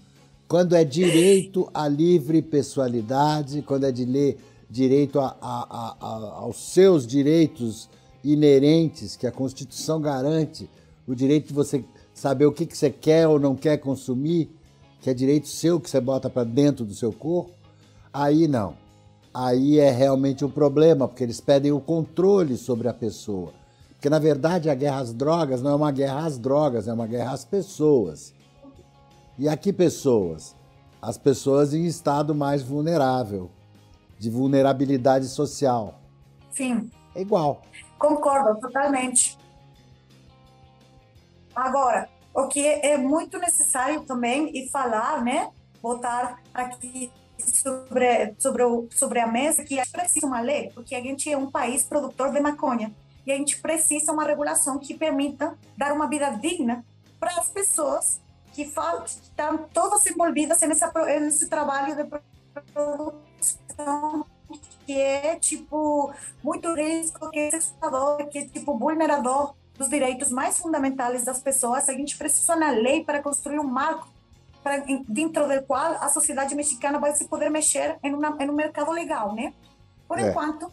Quando 0.47 0.77
é 0.77 0.85
direito 0.85 1.69
à 1.73 1.89
livre 1.89 2.43
pessoalidade, 2.43 3.63
quando 3.63 3.85
é 3.85 3.91
de 3.91 4.05
ler 4.05 4.39
direito 4.69 5.19
a, 5.19 5.37
a, 5.41 5.97
a, 5.99 6.07
aos 6.41 6.73
seus 6.73 7.07
direitos 7.07 7.89
inerentes 8.23 9.17
que 9.17 9.27
a 9.27 9.33
Constituição 9.33 10.01
garante, 10.01 10.69
o 11.07 11.15
direito 11.15 11.49
de 11.49 11.55
você 11.55 11.85
saber 12.23 12.47
o 12.47 12.53
que, 12.53 12.67
que 12.67 12.79
você 12.79 12.89
quer 12.89 13.27
ou 13.27 13.41
não 13.41 13.57
quer 13.57 13.79
consumir, 13.79 14.49
que 15.01 15.11
é 15.11 15.15
direito 15.15 15.49
seu 15.49 15.81
que 15.81 15.91
você 15.91 16.01
bota 16.01 16.31
para 16.31 16.45
dentro 16.45 16.85
do 16.85 16.95
seu 16.95 17.13
corpo, 17.13 17.51
aí 18.13 18.47
não. 18.47 18.77
Aí 19.35 19.81
é 19.81 19.91
realmente 19.91 20.45
um 20.45 20.49
problema, 20.49 21.09
porque 21.09 21.25
eles 21.25 21.41
pedem 21.41 21.73
o 21.73 21.81
controle 21.81 22.57
sobre 22.57 22.87
a 22.87 22.95
pessoa. 22.95 23.53
Porque, 23.95 24.09
na 24.09 24.21
verdade, 24.21 24.71
a 24.71 24.75
guerra 24.75 25.01
às 25.01 25.13
drogas 25.13 25.61
não 25.63 25.73
é 25.73 25.75
uma 25.75 25.91
guerra 25.91 26.25
às 26.25 26.39
drogas, 26.39 26.87
é 26.87 26.93
uma 26.93 27.09
guerra 27.09 27.33
às 27.33 27.45
pessoas. 27.45 28.33
E 29.37 29.49
aqui, 29.49 29.73
pessoas? 29.73 30.55
As 31.01 31.19
pessoas 31.19 31.75
em 31.75 31.87
estado 31.87 32.37
mais 32.37 32.63
vulnerável, 32.63 33.51
de 34.17 34.31
vulnerabilidade 34.31 35.27
social. 35.27 35.99
Sim. 36.53 36.89
É 37.17 37.21
igual. 37.21 37.63
Concordo 37.99 38.61
totalmente. 38.61 39.37
Agora, 41.55 42.09
o 42.35 42.47
que 42.49 42.67
é 42.67 42.97
muito 42.97 43.39
necessário 43.39 44.03
também 44.03 44.51
e 44.55 44.69
falar, 44.69 45.23
né, 45.23 45.51
botar 45.83 46.41
aqui 46.55 47.11
sobre 47.39 48.35
sobre 48.39 48.63
sobre 48.91 49.21
a 49.21 49.27
mesa 49.27 49.65
que 49.65 49.79
a 49.79 49.85
gente 49.85 49.93
precisa 49.93 50.27
uma 50.27 50.41
lei, 50.41 50.71
porque 50.75 50.95
a 50.95 51.01
gente 51.01 51.31
é 51.31 51.37
um 51.37 51.51
país 51.51 51.83
produtor 51.83 52.31
de 52.31 52.41
maconha 52.41 52.93
e 53.27 53.33
a 53.33 53.37
gente 53.37 53.61
precisa 53.61 54.13
uma 54.13 54.25
regulação 54.25 54.79
que 54.79 54.95
permita 54.95 55.57
dar 55.77 55.93
uma 55.93 56.09
vida 56.09 56.31
digna 56.31 56.85
para 57.19 57.33
as 57.33 57.49
pessoas 57.49 58.21
que, 58.53 58.63
estão 58.63 59.59
todas 59.73 60.07
envolvidas 60.07 60.61
nessa 60.61 60.93
nesse 61.21 61.49
trabalho 61.49 61.97
de 61.97 62.05
produção 62.73 64.27
que 64.87 65.01
é 65.01 65.37
tipo 65.37 66.13
muito 66.43 66.75
risco, 66.75 67.31
que 67.31 67.39
é 67.39 67.57
assustador, 67.57 68.27
que 68.29 68.39
é 68.39 68.47
tipo 68.47 68.77
vulnerador 68.77 69.55
dos 69.83 69.91
direitos 69.91 70.31
mais 70.31 70.59
fundamentais 70.59 71.25
das 71.25 71.41
pessoas, 71.41 71.89
a 71.89 71.93
gente 71.93 72.17
precisa 72.17 72.55
na 72.55 72.71
lei 72.71 73.05
para 73.05 73.21
construir 73.21 73.59
um 73.59 73.65
marco 73.65 74.09
para, 74.63 74.79
dentro 75.09 75.49
do 75.49 75.63
qual 75.63 75.97
a 76.01 76.09
sociedade 76.09 76.55
mexicana 76.55 76.99
vai 76.99 77.13
se 77.15 77.27
poder 77.27 77.51
mexer 77.51 77.99
em, 78.03 78.15
uma, 78.15 78.37
em 78.41 78.49
um 78.49 78.55
mercado 78.55 78.93
legal, 78.93 79.35
né? 79.35 79.53
Por 80.07 80.19
é. 80.19 80.29
enquanto, 80.29 80.73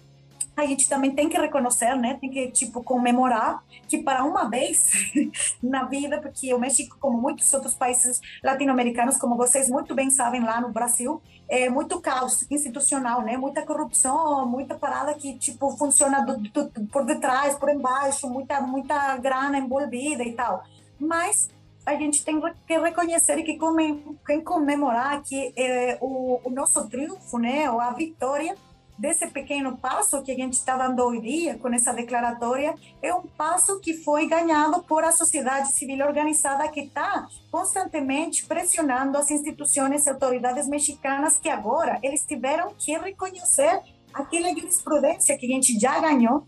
a 0.60 0.66
gente 0.66 0.88
também 0.88 1.12
tem 1.12 1.30
que 1.30 1.38
reconhecer, 1.38 1.96
né? 1.96 2.18
Tem 2.20 2.30
que, 2.30 2.52
tipo, 2.52 2.84
comemorar 2.84 3.64
que 3.88 3.98
para 4.00 4.24
uma 4.24 4.50
vez 4.50 5.12
na 5.62 5.86
vida, 5.86 6.20
porque 6.22 6.54
o 6.54 6.60
México, 6.60 6.98
como 7.00 7.20
muitos 7.20 7.52
outros 7.54 7.74
países 7.74 8.22
latino-americanos, 8.44 9.18
como 9.18 9.36
vocês 9.36 9.70
muito 9.70 9.96
bem 9.96 10.10
sabem 10.10 10.44
lá 10.44 10.62
no 10.62 10.70
Brasil, 10.70 11.22
é 11.48 11.70
muito 11.70 12.00
caos 12.00 12.46
institucional, 12.50 13.22
né? 13.22 13.38
Muita 13.38 13.64
corrupção, 13.64 14.46
muita 14.48 14.76
parada 14.76 15.14
que, 15.14 15.38
tipo, 15.38 15.76
funciona 15.78 16.22
do, 16.22 16.38
do, 16.38 16.88
por 16.88 17.06
detrás, 17.06 17.56
por 17.56 17.70
embaixo, 17.70 18.30
muita, 18.30 18.62
muita 18.62 19.18
grana 19.18 19.58
envolvida 19.58 20.24
e 20.24 20.34
tal. 20.34 20.64
Mas 21.00 21.50
a 21.86 21.96
gente 21.96 22.24
tem 22.24 22.40
que 22.68 22.78
reconhecer 22.78 23.42
que, 23.44 23.58
come, 23.58 24.04
que 24.26 24.42
comemorar 24.42 25.22
que 25.24 25.54
é, 25.56 25.98
o, 26.00 26.40
o 26.44 26.50
nosso 26.50 26.88
triunfo, 26.88 27.40
né? 27.40 27.70
Ou 27.72 27.80
a 27.80 27.92
vitória 27.92 28.56
desse 29.00 29.28
pequeno 29.28 29.78
passo 29.78 30.22
que 30.22 30.32
a 30.32 30.36
gente 30.36 30.54
está 30.54 30.76
dando 30.76 31.02
hoje 31.02 31.22
dia 31.22 31.58
com 31.58 31.70
essa 31.70 31.94
declaratória 31.94 32.76
é 33.02 33.14
um 33.14 33.22
passo 33.22 33.80
que 33.80 33.94
foi 33.94 34.28
ganhado 34.28 34.84
por 34.84 35.06
a 35.06 35.12
sociedade 35.12 35.72
civil 35.72 36.06
organizada 36.06 36.68
que 36.68 36.82
está 36.82 37.26
constantemente 37.50 38.46
pressionando 38.46 39.18
as 39.18 39.32
instituições 39.32 40.06
e 40.06 40.10
autoridades 40.10 40.68
mexicanas 40.68 41.38
que 41.38 41.48
agora 41.48 41.98
eles 42.04 42.24
tiveram 42.24 42.74
que 42.78 42.98
reconhecer 42.98 43.82
aquela 44.14 44.50
jurisprudência 44.50 45.38
que 45.38 45.46
a 45.46 45.50
gente 45.50 45.80
já 45.80 46.00
ganhou, 46.00 46.46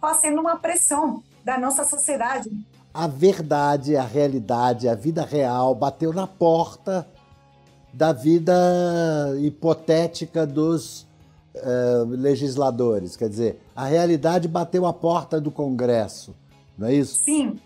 fazendo 0.00 0.40
uma 0.40 0.56
pressão 0.56 1.22
da 1.44 1.58
nossa 1.58 1.84
sociedade. 1.84 2.48
A 2.94 3.06
verdade, 3.06 3.96
a 3.96 4.04
realidade, 4.04 4.88
a 4.88 4.94
vida 4.94 5.24
real 5.24 5.74
bateu 5.74 6.12
na 6.12 6.26
porta 6.26 7.06
da 7.92 8.12
vida 8.12 8.54
hipotética 9.40 10.46
dos 10.46 11.09
uh, 11.54 12.04
legisladores. 12.08 13.16
Quer 13.16 13.28
dizer, 13.28 13.60
a 13.74 13.84
realidade 13.84 14.48
bateu 14.48 14.86
a 14.86 14.92
porta 14.92 15.40
do 15.40 15.50
Congresso, 15.50 16.34
não 16.76 16.88
é 16.88 16.94
isso? 16.94 17.22
Sim. 17.22 17.58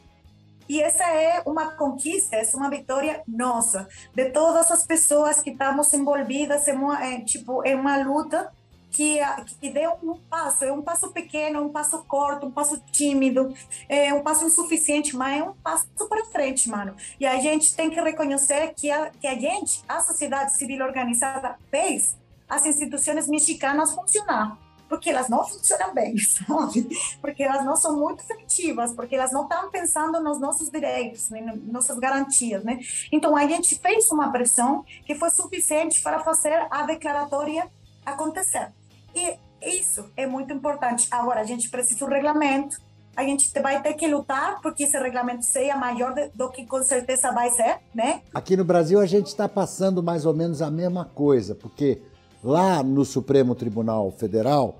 E 0.68 0.80
essa 0.80 1.04
é 1.04 1.42
uma 1.44 1.72
conquista, 1.72 2.36
essa 2.36 2.56
é 2.56 2.60
uma 2.60 2.70
vitória 2.70 3.22
nossa, 3.28 3.86
de 4.14 4.30
todas 4.30 4.70
as 4.70 4.86
pessoas 4.86 5.40
que 5.40 5.50
estamos 5.50 5.92
envolvidas 5.92 6.66
em 6.66 6.72
uma, 6.72 7.20
tipo, 7.20 7.62
em 7.64 7.74
uma 7.74 7.98
luta 7.98 8.50
que, 8.94 9.18
que 9.60 9.70
deu 9.70 9.98
um 10.02 10.14
passo, 10.14 10.64
é 10.64 10.72
um 10.72 10.80
passo 10.80 11.10
pequeno, 11.12 11.60
um 11.60 11.68
passo 11.68 12.02
curto, 12.04 12.46
um 12.46 12.50
passo 12.50 12.80
tímido, 12.92 13.52
é 13.88 14.14
um 14.14 14.22
passo 14.22 14.46
insuficiente, 14.46 15.16
mas 15.16 15.40
é 15.40 15.44
um 15.44 15.52
passo 15.52 15.86
para 16.08 16.24
frente, 16.26 16.68
mano. 16.70 16.94
E 17.18 17.26
a 17.26 17.38
gente 17.40 17.74
tem 17.74 17.90
que 17.90 18.00
reconhecer 18.00 18.72
que 18.74 18.90
a, 18.90 19.10
que 19.10 19.26
a 19.26 19.34
gente, 19.34 19.82
a 19.88 20.00
sociedade 20.00 20.56
civil 20.56 20.84
organizada, 20.84 21.56
fez 21.70 22.16
as 22.48 22.66
instituições 22.66 23.28
mexicanas 23.28 23.92
funcionar. 23.92 24.58
Porque 24.88 25.10
elas 25.10 25.28
não 25.28 25.44
funcionam 25.44 25.94
bem, 25.94 26.16
sabe? 26.18 26.86
Porque 27.20 27.42
elas 27.42 27.64
não 27.64 27.74
são 27.74 27.98
muito 27.98 28.22
efetivas, 28.22 28.92
porque 28.92 29.16
elas 29.16 29.32
não 29.32 29.44
estão 29.44 29.70
pensando 29.70 30.20
nos 30.20 30.38
nossos 30.38 30.70
direitos, 30.70 31.30
né? 31.30 31.58
nossas 31.64 31.98
garantias, 31.98 32.62
né? 32.62 32.78
Então 33.10 33.36
a 33.36 33.46
gente 33.46 33.78
fez 33.78 34.10
uma 34.10 34.30
pressão 34.30 34.84
que 35.06 35.14
foi 35.14 35.30
suficiente 35.30 36.02
para 36.02 36.20
fazer 36.20 36.66
a 36.70 36.82
declaratória 36.82 37.68
acontecer. 38.04 38.72
E 39.14 39.38
isso 39.62 40.10
é 40.16 40.26
muito 40.26 40.52
importante. 40.52 41.08
Agora, 41.10 41.40
a 41.40 41.44
gente 41.44 41.70
precisa 41.70 42.04
do 42.04 42.12
regulamento, 42.12 42.76
a 43.16 43.22
gente 43.22 43.50
vai 43.60 43.80
ter 43.80 43.94
que 43.94 44.06
lutar 44.06 44.60
porque 44.60 44.84
esse 44.84 44.98
regulamento 44.98 45.44
seja 45.44 45.76
maior 45.76 46.14
do 46.34 46.50
que 46.50 46.66
com 46.66 46.82
certeza 46.82 47.32
vai 47.32 47.50
ser, 47.50 47.78
né? 47.94 48.22
Aqui 48.34 48.56
no 48.56 48.64
Brasil 48.64 49.00
a 49.00 49.06
gente 49.06 49.28
está 49.28 49.48
passando 49.48 50.02
mais 50.02 50.26
ou 50.26 50.34
menos 50.34 50.60
a 50.60 50.70
mesma 50.70 51.04
coisa, 51.04 51.54
porque 51.54 52.02
lá 52.44 52.82
no 52.82 53.06
Supremo 53.06 53.54
Tribunal 53.54 54.10
Federal 54.10 54.76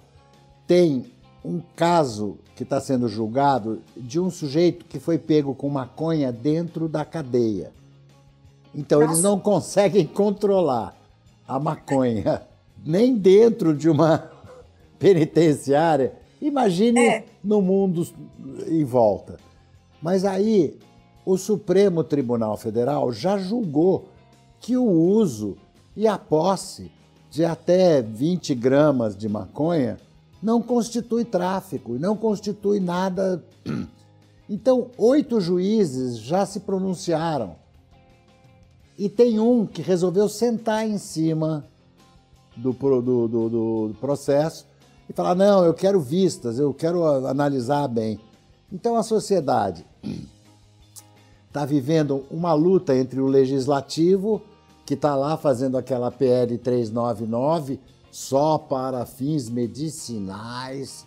tem 0.67 1.07
um 1.43 1.61
caso 1.75 2.37
que 2.55 2.63
está 2.63 2.79
sendo 2.79 3.09
julgado 3.09 3.81
de 3.97 4.21
um 4.21 4.31
sujeito 4.31 4.85
que 4.85 5.01
foi 5.01 5.17
pego 5.19 5.55
com 5.55 5.69
maconha 5.71 6.31
dentro 6.31 6.89
da 6.89 7.05
cadeia. 7.05 7.73
Então 8.75 9.01
Nossa. 9.01 9.13
eles 9.13 9.23
não 9.23 9.41
conseguem 9.41 10.07
controlar 10.07 10.95
a 11.49 11.59
maconha 11.59 12.43
nem 12.85 13.17
dentro 13.17 13.75
de 13.75 13.89
uma 13.89 14.31
penitenciária. 14.99 16.13
Imagine 16.41 17.01
é. 17.01 17.25
no 17.43 17.63
mundo 17.63 18.07
em 18.69 18.85
volta. 18.85 19.39
Mas 20.03 20.25
aí 20.25 20.79
o 21.25 21.39
Supremo 21.39 22.05
Tribunal 22.05 22.59
Federal 22.59 23.11
já 23.11 23.39
julgou 23.39 24.09
que 24.61 24.77
o 24.77 24.85
uso 24.85 25.57
e 25.97 26.07
a 26.07 26.19
posse 26.19 26.91
de 27.35 27.45
até 27.45 28.01
20 28.01 28.55
gramas 28.55 29.17
de 29.17 29.29
maconha 29.29 29.99
não 30.41 30.63
constitui 30.63 31.25
tráfico, 31.25 31.95
não 31.99 32.17
constitui 32.17 32.79
nada. 32.79 33.45
Então, 34.49 34.89
oito 34.97 35.41
juízes 35.41 36.19
já 36.19 36.47
se 36.47 36.61
pronunciaram. 36.61 37.57
E 38.97 39.09
tem 39.09 39.41
um 39.41 39.67
que 39.67 39.83
resolveu 39.83 40.29
sentar 40.29 40.87
em 40.87 40.97
cima 40.97 41.65
do, 42.55 42.73
do, 42.73 43.27
do, 43.27 43.49
do 43.49 43.97
processo 43.99 44.65
e 45.11 45.13
falar: 45.13 45.35
não, 45.35 45.65
eu 45.65 45.75
quero 45.75 46.01
vistas, 46.01 46.59
eu 46.59 46.73
quero 46.73 47.27
analisar 47.27 47.89
bem. 47.89 48.21
Então 48.73 48.97
a 48.97 49.03
sociedade 49.03 49.85
está 51.49 51.65
vivendo 51.67 52.25
uma 52.31 52.53
luta 52.53 52.95
entre 52.95 53.21
o 53.21 53.27
legislativo, 53.27 54.41
que 54.85 54.95
está 54.95 55.15
lá 55.15 55.37
fazendo 55.37 55.79
aquela 55.79 56.11
PL 56.11 56.59
399 56.59 57.81
só 58.11 58.59
para 58.59 59.07
fins 59.07 59.49
medicinais. 59.49 61.07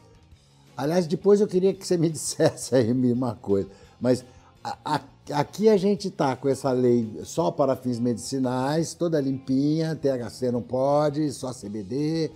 Aliás, 0.76 1.08
depois 1.08 1.42
eu 1.42 1.48
queria 1.48 1.74
que 1.74 1.86
você 1.86 1.98
me 1.98 2.10
dissesse 2.12 2.76
aí 2.76 2.92
uma 2.92 3.36
coisa, 3.36 3.70
mas 4.00 4.24
a, 4.64 4.78
a 4.84 5.02
Aqui 5.32 5.68
a 5.68 5.76
gente 5.76 6.08
está 6.08 6.38
com 6.38 6.48
essa 6.48 6.72
lei 6.72 7.20
só 7.26 7.52
para 7.52 7.76
fins 7.76 8.00
medicinais, 8.00 8.94
toda 8.94 9.20
limpinha, 9.20 9.94
THC 9.94 10.52
não 10.52 10.62
pode, 10.62 11.34
só 11.34 11.52
CBD, 11.52 12.32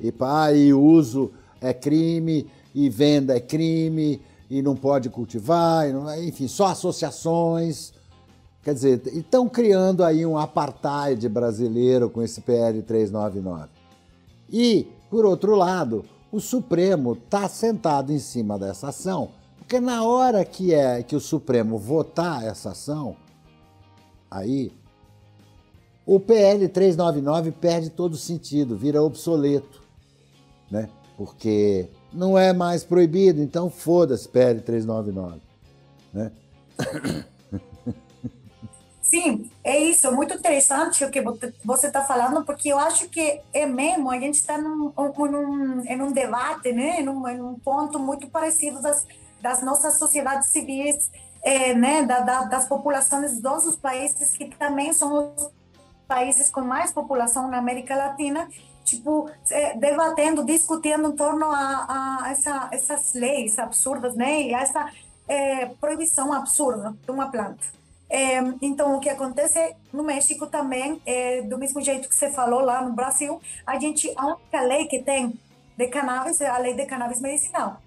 e 0.00 0.10
pá, 0.10 0.50
e 0.50 0.72
uso 0.72 1.30
é 1.60 1.74
crime, 1.74 2.50
e 2.74 2.88
venda 2.88 3.36
é 3.36 3.40
crime, 3.40 4.22
e 4.48 4.62
não 4.62 4.74
pode 4.74 5.10
cultivar, 5.10 5.92
não, 5.92 6.14
enfim, 6.22 6.48
só 6.48 6.68
associações. 6.68 7.92
Quer 8.62 8.74
dizer, 8.74 9.02
estão 9.06 9.48
criando 9.48 10.04
aí 10.04 10.24
um 10.26 10.36
apartheid 10.36 11.28
brasileiro 11.28 12.10
com 12.10 12.22
esse 12.22 12.40
PL 12.40 12.82
399. 12.82 13.68
E, 14.50 14.86
por 15.08 15.24
outro 15.24 15.54
lado, 15.54 16.04
o 16.30 16.40
Supremo 16.40 17.14
está 17.14 17.48
sentado 17.48 18.12
em 18.12 18.18
cima 18.18 18.58
dessa 18.58 18.88
ação 18.88 19.30
porque 19.70 19.78
na 19.78 20.02
hora 20.02 20.44
que 20.44 20.74
é 20.74 21.00
que 21.00 21.14
o 21.14 21.20
Supremo 21.20 21.78
votar 21.78 22.44
essa 22.44 22.70
ação, 22.70 23.14
aí 24.28 24.72
o 26.04 26.18
PL 26.18 26.68
399 26.68 27.52
perde 27.52 27.88
todo 27.88 28.16
sentido, 28.16 28.76
vira 28.76 29.00
obsoleto, 29.00 29.80
né? 30.68 30.90
Porque 31.16 31.88
não 32.12 32.36
é 32.36 32.52
mais 32.52 32.82
proibido, 32.82 33.40
então 33.40 33.70
foda-se 33.70 34.28
PL 34.28 34.60
399, 34.60 35.40
né? 36.12 36.32
Sim, 39.10 39.50
é 39.64 39.76
isso, 39.76 40.06
é 40.06 40.10
muito 40.12 40.34
interessante 40.34 41.04
o 41.04 41.10
que 41.10 41.20
você 41.64 41.88
está 41.88 42.04
falando, 42.04 42.44
porque 42.44 42.68
eu 42.68 42.78
acho 42.78 43.08
que 43.08 43.40
é 43.52 43.66
mesmo, 43.66 44.08
a 44.08 44.20
gente 44.20 44.36
está 44.36 44.56
num, 44.56 44.92
num, 44.96 45.84
em 45.84 46.00
um 46.00 46.12
debate, 46.12 46.72
né, 46.72 47.00
em 47.00 47.08
um, 47.08 47.26
em 47.26 47.42
um 47.42 47.58
ponto 47.58 47.98
muito 47.98 48.28
parecido 48.28 48.80
das, 48.80 49.04
das 49.42 49.62
nossas 49.62 49.94
sociedades 49.94 50.50
civis, 50.50 51.10
é, 51.42 51.74
né, 51.74 52.04
da, 52.04 52.20
da, 52.20 52.44
das 52.44 52.68
populações 52.68 53.32
dos 53.32 53.42
nossos 53.42 53.74
países, 53.74 54.30
que 54.30 54.44
também 54.50 54.92
são 54.92 55.34
os 55.34 55.50
países 56.06 56.48
com 56.48 56.60
mais 56.60 56.92
população 56.92 57.50
na 57.50 57.58
América 57.58 57.96
Latina, 57.96 58.48
tipo, 58.84 59.28
é, 59.50 59.76
debatendo, 59.76 60.44
discutindo 60.44 61.08
em 61.08 61.16
torno 61.16 61.46
a, 61.46 62.20
a 62.22 62.30
essa, 62.30 62.68
essas 62.70 63.12
leis 63.14 63.58
absurdas, 63.58 64.14
né, 64.14 64.42
e 64.42 64.54
essa 64.54 64.88
é, 65.26 65.66
proibição 65.66 66.32
absurda 66.32 66.94
de 67.04 67.10
uma 67.10 67.28
planta. 67.28 67.79
É, 68.10 68.38
então, 68.60 68.96
o 68.96 69.00
que 69.00 69.08
acontece 69.08 69.76
no 69.92 70.02
México 70.02 70.48
também, 70.48 71.00
é, 71.06 71.42
do 71.42 71.56
mesmo 71.56 71.80
jeito 71.80 72.08
que 72.08 72.14
você 72.14 72.28
falou 72.28 72.60
lá 72.60 72.82
no 72.82 72.92
Brasil, 72.92 73.40
a 73.64 73.78
gente, 73.78 74.12
a 74.16 74.26
única 74.26 74.60
lei 74.62 74.86
que 74.86 75.00
tem 75.00 75.38
de 75.76 75.86
cannabis 75.86 76.40
é 76.40 76.48
a 76.48 76.58
lei 76.58 76.74
de 76.74 76.84
cannabis 76.86 77.20
medicinal. 77.20 77.80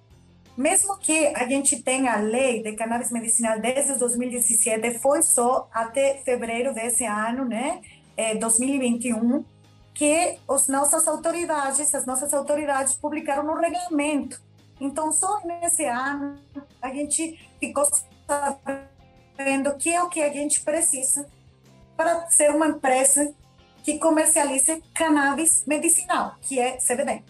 Mesmo 0.55 0.97
que 0.97 1.27
a 1.27 1.45
gente 1.45 1.81
tenha 1.83 2.13
a 2.13 2.17
lei 2.17 2.63
de 2.63 2.71
cannabis 2.71 3.11
medicinal 3.11 3.59
desde 3.59 3.95
2017, 3.95 4.97
foi 4.99 5.21
só 5.21 5.67
até 5.73 6.21
fevereiro 6.23 6.73
desse 6.73 7.03
ano, 7.03 7.43
né, 7.43 7.81
é, 8.15 8.33
2021, 8.35 9.43
que 9.93 10.37
as 10.49 10.67
nossas 10.69 11.05
autoridades, 11.05 11.93
as 11.93 12.05
nossas 12.05 12.33
autoridades 12.33 12.93
publicaram 12.93 13.43
no 13.43 13.55
regulamento. 13.55 14.41
Então, 14.79 15.11
só 15.11 15.41
nesse 15.43 15.85
ano 15.85 16.37
a 16.81 16.89
gente 16.89 17.37
ficou 17.59 17.85
sabendo 18.25 18.92
que 19.77 19.89
é 19.89 20.01
o 20.01 20.09
que 20.09 20.21
a 20.21 20.31
gente 20.31 20.61
precisa 20.61 21.27
para 21.95 22.29
ser 22.29 22.51
uma 22.51 22.67
empresa 22.67 23.33
que 23.83 23.99
comercialize 23.99 24.81
cannabis 24.93 25.63
medicinal, 25.67 26.35
que 26.41 26.59
é 26.59 26.77
CBD. 26.77 27.23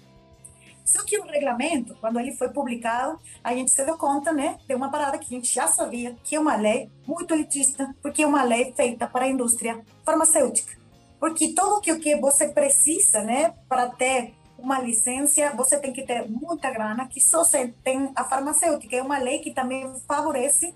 Só 0.85 1.03
que 1.03 1.17
o 1.17 1.23
regulamento, 1.23 1.95
quando 1.99 2.19
ele 2.19 2.33
foi 2.33 2.49
publicado, 2.49 3.19
a 3.43 3.53
gente 3.55 3.71
se 3.71 3.83
deu 3.85 3.97
conta, 3.97 4.33
né, 4.33 4.57
de 4.67 4.75
uma 4.75 4.91
parada 4.91 5.17
que 5.17 5.33
a 5.33 5.37
gente 5.37 5.53
já 5.53 5.67
sabia, 5.67 6.15
que 6.23 6.35
é 6.35 6.39
uma 6.39 6.55
lei 6.55 6.89
muito 7.07 7.33
elitista, 7.33 7.95
porque 8.01 8.23
é 8.23 8.27
uma 8.27 8.43
lei 8.43 8.73
feita 8.73 9.07
para 9.07 9.25
a 9.25 9.29
indústria 9.29 9.81
farmacêutica. 10.03 10.77
Porque 11.19 11.53
tudo 11.53 11.77
o 11.77 11.81
que 11.81 12.15
você 12.17 12.49
precisa, 12.49 13.23
né, 13.23 13.53
para 13.69 13.89
ter 13.89 14.33
uma 14.57 14.79
licença, 14.79 15.49
você 15.55 15.79
tem 15.79 15.93
que 15.93 16.03
ter 16.03 16.29
muita 16.29 16.69
grana, 16.69 17.07
que 17.07 17.21
só 17.21 17.43
tem 17.83 18.11
a 18.15 18.23
farmacêutica. 18.23 18.95
É 18.95 19.01
uma 19.01 19.17
lei 19.17 19.39
que 19.39 19.51
também 19.51 19.93
favorece 20.07 20.73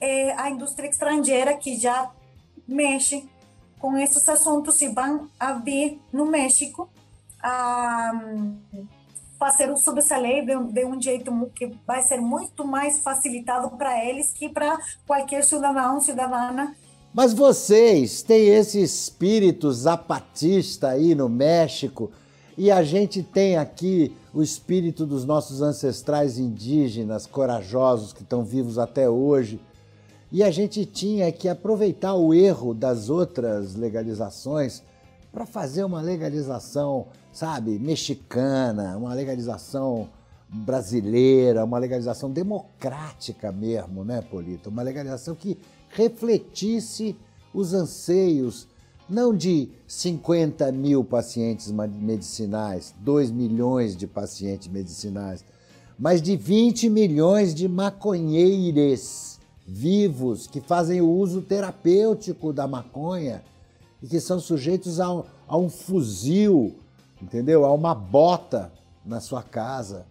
é, 0.00 0.32
a 0.32 0.50
indústria 0.50 0.88
estrangeira 0.88 1.56
que 1.56 1.76
já 1.76 2.10
mexe 2.66 3.28
com 3.78 3.96
esses 3.96 4.28
assuntos 4.28 4.80
e 4.80 4.88
vão 4.88 5.28
vir 5.64 6.00
no 6.12 6.26
México 6.26 6.88
a 7.42 8.12
fazer 9.38 9.70
uso 9.70 9.92
dessa 9.92 10.16
lei 10.16 10.44
de, 10.44 10.56
de 10.72 10.84
um 10.84 11.00
jeito 11.00 11.30
que 11.54 11.70
vai 11.86 12.02
ser 12.02 12.20
muito 12.20 12.66
mais 12.66 12.98
facilitado 12.98 13.76
para 13.76 14.04
eles 14.04 14.32
que 14.32 14.48
para 14.48 14.78
qualquer 15.06 15.44
cidadão, 15.44 16.00
cidadana. 16.00 16.74
Mas 17.12 17.32
vocês 17.32 18.22
têm 18.22 18.48
esse 18.48 18.82
espírito 18.82 19.72
zapatista 19.72 20.88
aí 20.88 21.14
no 21.14 21.28
México 21.28 22.10
e 22.58 22.70
a 22.70 22.82
gente 22.82 23.22
tem 23.22 23.56
aqui 23.56 24.14
o 24.32 24.42
espírito 24.42 25.06
dos 25.06 25.24
nossos 25.24 25.62
ancestrais 25.62 26.38
indígenas 26.38 27.26
corajosos 27.26 28.12
que 28.12 28.22
estão 28.22 28.44
vivos 28.44 28.78
até 28.78 29.08
hoje. 29.08 29.60
E 30.36 30.42
a 30.42 30.50
gente 30.50 30.84
tinha 30.84 31.32
que 31.32 31.48
aproveitar 31.48 32.12
o 32.12 32.34
erro 32.34 32.74
das 32.74 33.08
outras 33.08 33.74
legalizações 33.74 34.82
para 35.32 35.46
fazer 35.46 35.82
uma 35.82 36.02
legalização, 36.02 37.06
sabe, 37.32 37.78
mexicana, 37.78 38.98
uma 38.98 39.14
legalização 39.14 40.10
brasileira, 40.46 41.64
uma 41.64 41.78
legalização 41.78 42.30
democrática 42.30 43.50
mesmo, 43.50 44.04
né, 44.04 44.20
Polito? 44.20 44.68
Uma 44.68 44.82
legalização 44.82 45.34
que 45.34 45.56
refletisse 45.88 47.16
os 47.54 47.72
anseios 47.72 48.68
não 49.08 49.34
de 49.34 49.70
50 49.86 50.70
mil 50.70 51.02
pacientes 51.02 51.72
medicinais, 51.72 52.94
2 52.98 53.30
milhões 53.30 53.96
de 53.96 54.06
pacientes 54.06 54.68
medicinais, 54.68 55.42
mas 55.98 56.20
de 56.20 56.36
20 56.36 56.90
milhões 56.90 57.54
de 57.54 57.66
maconheiros 57.66 59.35
vivos 59.66 60.46
que 60.46 60.60
fazem 60.60 61.00
o 61.00 61.08
uso 61.08 61.42
terapêutico 61.42 62.52
da 62.52 62.66
maconha 62.66 63.42
e 64.02 64.06
que 64.06 64.20
são 64.20 64.38
sujeitos 64.38 65.00
a 65.00 65.12
um, 65.12 65.24
a 65.48 65.56
um 65.56 65.68
fuzil, 65.68 66.78
entendeu? 67.20 67.64
A 67.64 67.72
uma 67.72 67.94
bota 67.94 68.72
na 69.04 69.20
sua 69.20 69.42
casa. 69.42 70.06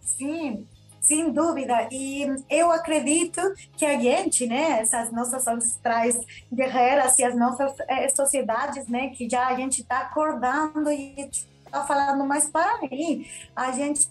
Sim, 0.00 0.66
sem 1.00 1.32
dúvida. 1.32 1.88
E 1.92 2.26
eu 2.50 2.70
acredito 2.70 3.40
que 3.76 3.84
a 3.84 4.00
gente, 4.00 4.46
né, 4.46 4.80
essas 4.80 5.12
nossas 5.12 5.46
ancestrais 5.46 6.18
guerreiras 6.52 7.18
e 7.18 7.24
as 7.24 7.36
nossas 7.36 7.74
é, 7.88 8.08
sociedades, 8.08 8.88
né, 8.88 9.10
que 9.10 9.28
já 9.28 9.48
a 9.48 9.54
gente 9.54 9.82
está 9.82 10.00
acordando 10.00 10.90
e 10.90 11.30
está 11.64 11.84
falando, 11.84 12.24
mas 12.24 12.48
para 12.48 12.80
aí, 12.82 13.26
a 13.54 13.72
gente 13.72 14.08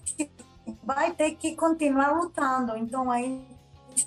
vai 0.84 1.12
ter 1.14 1.32
que 1.32 1.56
continuar 1.56 2.12
lutando. 2.12 2.78
Então, 2.78 3.10
aí 3.10 3.42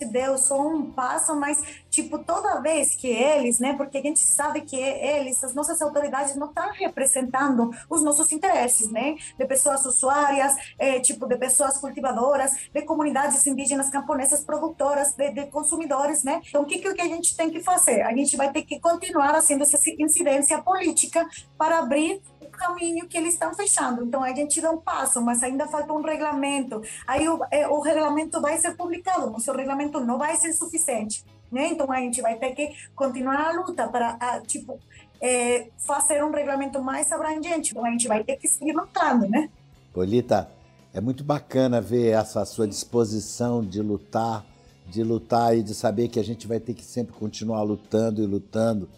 deu 0.05 0.37
só 0.39 0.61
um 0.61 0.91
passo, 0.91 1.35
mas, 1.35 1.63
tipo, 1.91 2.19
toda 2.19 2.61
vez 2.61 2.95
que 2.95 3.09
eles, 3.09 3.59
né, 3.59 3.75
porque 3.75 3.99
a 3.99 4.03
gente 4.03 4.21
sabe 4.21 4.63
que 4.63 4.77
eles, 4.77 5.43
as 5.45 5.55
nossas 5.55 5.81
autoridades 5.81 6.35
não 6.37 6.49
estão 6.49 6.71
representando 6.73 7.71
os 7.89 8.03
nossos 8.03 8.33
interesses, 8.33 8.91
né, 8.91 9.17
de 9.39 9.45
pessoas 9.47 9.85
usuárias, 9.85 10.55
é, 10.79 11.01
tipo, 11.01 11.27
de 11.27 11.37
pessoas 11.37 11.79
cultivadoras, 11.79 12.53
de 12.73 12.83
comunidades 12.83 13.47
indígenas, 13.47 13.91
camponesas, 13.91 14.45
produtoras, 14.45 15.13
de, 15.13 15.31
de 15.31 15.47
consumidores, 15.47 16.25
né. 16.25 16.41
Então, 16.49 16.63
o 16.63 16.67
que, 16.67 16.79
que 16.79 17.01
a 17.01 17.09
gente 17.09 17.37
tem 17.37 17.51
que 17.51 17.61
fazer? 17.61 18.03
A 18.03 18.15
gente 18.15 18.37
vai 18.37 18.53
ter 18.53 18.63
que 18.63 18.81
continuar 18.81 19.33
fazendo 19.33 19.63
essa 19.63 19.79
incidência 19.99 20.61
política 20.63 21.27
para 21.59 21.79
abrir 21.79 22.21
caminho 22.57 23.09
que 23.09 23.17
eles 23.17 23.35
estão 23.35 23.55
fechando. 23.55 24.05
Então, 24.05 24.23
a 24.23 24.35
gente 24.35 24.61
dá 24.61 24.71
um 24.71 24.79
passo, 24.79 25.21
mas 25.21 25.43
ainda 25.43 25.67
falta 25.67 25.93
um 25.93 26.03
regulamento. 26.03 26.83
Aí 27.07 27.29
o, 27.29 27.41
é, 27.51 27.67
o 27.69 27.81
regulamento 27.81 28.41
vai 28.41 28.57
ser 28.59 28.77
publicado, 28.77 29.31
mas 29.31 29.47
o 29.47 29.53
regulamento 29.53 30.01
não 30.01 30.19
vai 30.19 30.37
ser 30.37 30.53
suficiente. 30.53 31.25
Né? 31.51 31.69
Então, 31.69 31.91
a 31.91 31.99
gente 31.99 32.21
vai 32.21 32.37
ter 32.37 32.55
que 32.55 32.75
continuar 32.95 33.49
a 33.49 33.53
luta 33.53 33.87
para, 33.89 34.17
a, 34.21 34.41
tipo, 34.41 34.79
é, 35.21 35.69
fazer 35.79 36.25
um 36.25 36.31
regulamento 36.31 36.83
mais 36.83 37.11
abrangente. 37.13 37.71
Então, 37.71 37.85
a 37.85 37.91
gente 37.91 38.09
vai 38.09 38.25
ter 38.25 38.37
que 38.37 38.49
seguir 38.49 38.73
lutando, 38.73 39.29
né? 39.29 39.49
Polita, 39.93 40.51
é 40.93 41.01
muito 41.01 41.23
bacana 41.25 41.81
ver 41.81 42.11
essa 42.11 42.45
sua 42.45 42.67
disposição 42.67 43.65
de 43.65 43.81
lutar, 43.81 44.45
de 44.87 45.03
lutar 45.03 45.57
e 45.57 45.63
de 45.63 45.75
saber 45.75 46.09
que 46.09 46.19
a 46.19 46.25
gente 46.25 46.47
vai 46.47 46.61
ter 46.61 46.75
que 46.75 46.85
sempre 46.85 47.15
continuar 47.15 47.63
lutando 47.63 48.23
e 48.23 48.27
lutando 48.27 48.89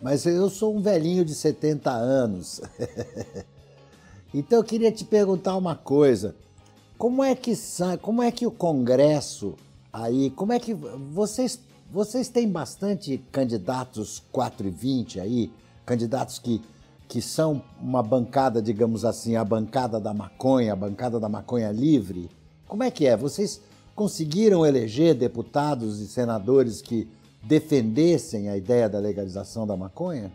mas 0.00 0.24
eu 0.26 0.48
sou 0.48 0.76
um 0.76 0.80
velhinho 0.80 1.24
de 1.24 1.34
70 1.34 1.90
anos. 1.90 2.60
então 4.32 4.58
eu 4.58 4.64
queria 4.64 4.92
te 4.92 5.04
perguntar 5.04 5.56
uma 5.56 5.74
coisa. 5.74 6.34
Como 6.96 7.22
é 7.22 7.34
que 7.34 7.52
como 8.02 8.22
é 8.22 8.30
que 8.30 8.46
o 8.46 8.50
Congresso 8.50 9.54
aí, 9.92 10.30
como 10.30 10.52
é 10.52 10.58
que 10.58 10.74
vocês 10.74 11.60
vocês 11.90 12.28
têm 12.28 12.48
bastante 12.48 13.18
candidatos 13.32 14.22
4 14.30 14.68
e 14.68 14.70
20 14.70 15.20
aí, 15.20 15.52
candidatos 15.86 16.38
que 16.38 16.62
que 17.08 17.22
são 17.22 17.62
uma 17.80 18.02
bancada, 18.02 18.60
digamos 18.60 19.02
assim, 19.02 19.34
a 19.34 19.42
bancada 19.42 19.98
da 19.98 20.12
maconha, 20.12 20.74
a 20.74 20.76
bancada 20.76 21.18
da 21.18 21.26
maconha 21.26 21.72
livre. 21.72 22.28
Como 22.66 22.82
é 22.82 22.90
que 22.90 23.06
é? 23.06 23.16
Vocês 23.16 23.62
conseguiram 23.94 24.64
eleger 24.66 25.14
deputados 25.14 26.00
e 26.00 26.06
senadores 26.06 26.82
que 26.82 27.08
defendessem 27.42 28.48
a 28.48 28.56
ideia 28.56 28.88
da 28.88 28.98
legalização 28.98 29.66
da 29.66 29.76
maconha? 29.76 30.32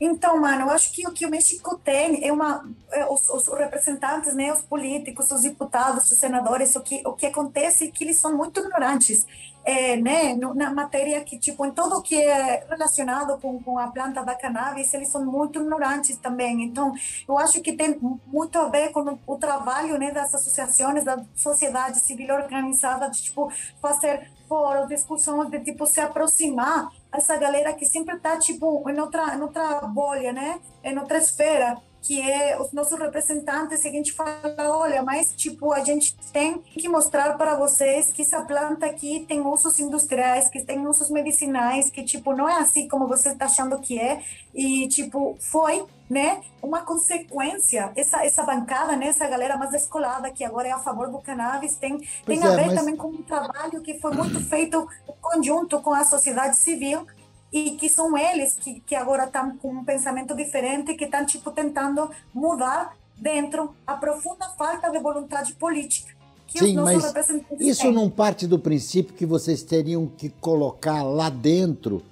Então, 0.00 0.40
mano, 0.40 0.62
eu 0.62 0.70
acho 0.70 0.92
que 0.92 1.06
o 1.06 1.12
que 1.12 1.24
o 1.24 1.30
México 1.30 1.78
tem 1.82 2.26
é 2.26 2.32
uma 2.32 2.68
é, 2.90 3.06
os, 3.06 3.28
os, 3.28 3.46
representantes, 3.48 4.34
né, 4.34 4.52
os 4.52 4.60
políticos, 4.60 5.30
os 5.30 5.42
deputados, 5.42 6.10
os 6.10 6.18
senadores, 6.18 6.74
o 6.76 6.80
que 6.80 7.02
o 7.06 7.12
que 7.12 7.26
acontece 7.26 7.84
é 7.84 7.90
que 7.90 8.04
eles 8.04 8.16
são 8.16 8.36
muito 8.36 8.60
ignorantes, 8.60 9.26
é, 9.64 9.96
né, 9.96 10.34
na 10.54 10.72
matéria 10.72 11.22
que 11.24 11.38
tipo 11.38 11.64
em 11.64 11.70
tudo 11.70 12.02
que 12.02 12.14
é 12.14 12.66
relacionado 12.68 13.38
com, 13.40 13.62
com 13.62 13.78
a 13.78 13.88
planta 13.88 14.22
da 14.22 14.34
cannabis, 14.34 14.92
eles 14.92 15.08
são 15.08 15.24
muito 15.24 15.58
ignorantes 15.60 16.16
também. 16.18 16.62
Então, 16.62 16.94
eu 17.26 17.38
acho 17.38 17.60
que 17.62 17.72
tem 17.72 17.98
muito 18.26 18.58
a 18.58 18.68
ver 18.68 18.90
com 18.90 19.18
o, 19.26 19.36
trabalho, 19.36 19.98
né, 19.98 20.10
das 20.10 20.34
associações 20.34 21.04
da 21.04 21.24
sociedade 21.34 21.98
civil 22.00 22.34
organizada, 22.34 23.08
de 23.08 23.22
tipo 23.22 23.50
fazer 23.80 24.30
fóruns, 24.48 24.88
discussões 24.88 25.50
de 25.50 25.60
tipo 25.60 25.86
se 25.86 26.00
aproximar 26.00 26.90
essa 27.12 27.36
galera 27.36 27.72
que 27.72 27.86
sempre 27.86 28.16
está 28.16 28.38
tipo 28.38 28.88
em 28.88 29.00
outra, 29.00 29.34
em 29.34 29.40
outra 29.40 29.80
bolha, 29.82 30.32
né? 30.32 30.60
Em 30.82 30.98
outra 30.98 31.18
esfera 31.18 31.78
que 32.04 32.20
é 32.20 32.60
os 32.60 32.70
nossos 32.70 32.98
representantes, 32.98 33.82
e 33.82 33.88
a 33.88 33.90
gente 33.90 34.12
fala, 34.12 34.54
olha, 34.58 35.02
mas 35.02 35.32
tipo, 35.34 35.72
a 35.72 35.82
gente 35.82 36.14
tem 36.34 36.58
que 36.58 36.86
mostrar 36.86 37.34
para 37.38 37.56
vocês 37.56 38.12
que 38.12 38.20
essa 38.20 38.42
planta 38.42 38.84
aqui 38.84 39.24
tem 39.26 39.40
usos 39.40 39.80
industriais, 39.80 40.50
que 40.50 40.62
tem 40.62 40.86
usos 40.86 41.08
medicinais, 41.08 41.88
que 41.88 42.02
tipo, 42.02 42.34
não 42.34 42.46
é 42.46 42.58
assim 42.58 42.86
como 42.86 43.08
você 43.08 43.30
está 43.30 43.46
achando 43.46 43.78
que 43.78 43.98
é, 43.98 44.22
e 44.54 44.86
tipo, 44.88 45.34
foi, 45.40 45.86
né, 46.10 46.42
uma 46.62 46.82
consequência, 46.82 47.90
essa, 47.96 48.22
essa 48.22 48.42
bancada, 48.42 48.94
né, 48.96 49.06
essa 49.06 49.26
galera 49.26 49.56
mais 49.56 49.70
descolada 49.70 50.30
que 50.30 50.44
agora 50.44 50.68
é 50.68 50.72
a 50.72 50.78
favor 50.78 51.08
do 51.10 51.18
cannabis, 51.20 51.76
tem, 51.76 52.06
tem 52.26 52.38
é, 52.42 52.46
a 52.46 52.50
ver 52.50 52.66
mas... 52.66 52.74
também 52.74 52.96
com 52.96 53.08
um 53.08 53.22
trabalho 53.22 53.80
que 53.80 53.98
foi 53.98 54.14
muito 54.14 54.38
feito 54.44 54.86
em 55.08 55.14
conjunto 55.22 55.80
com 55.80 55.94
a 55.94 56.04
sociedade 56.04 56.56
civil, 56.58 57.06
e 57.54 57.70
que 57.76 57.88
são 57.88 58.18
eles 58.18 58.56
que, 58.56 58.80
que 58.80 58.96
agora 58.96 59.26
estão 59.26 59.56
com 59.58 59.70
um 59.70 59.84
pensamento 59.84 60.34
diferente, 60.34 60.94
que 60.94 61.04
estão 61.04 61.24
tipo 61.24 61.52
tentando 61.52 62.10
mudar 62.34 62.96
dentro 63.16 63.76
a 63.86 63.94
profunda 63.94 64.48
falta 64.58 64.90
de 64.90 64.98
vontade 64.98 65.52
política. 65.52 66.12
Que 66.48 66.58
Sim, 66.58 66.74
mas 66.74 67.14
isso 67.60 67.82
têm. 67.82 67.92
não 67.92 68.10
parte 68.10 68.48
do 68.48 68.58
princípio 68.58 69.14
que 69.14 69.24
vocês 69.24 69.62
teriam 69.62 70.04
que 70.04 70.30
colocar 70.30 71.04
lá 71.04 71.30
dentro 71.30 72.02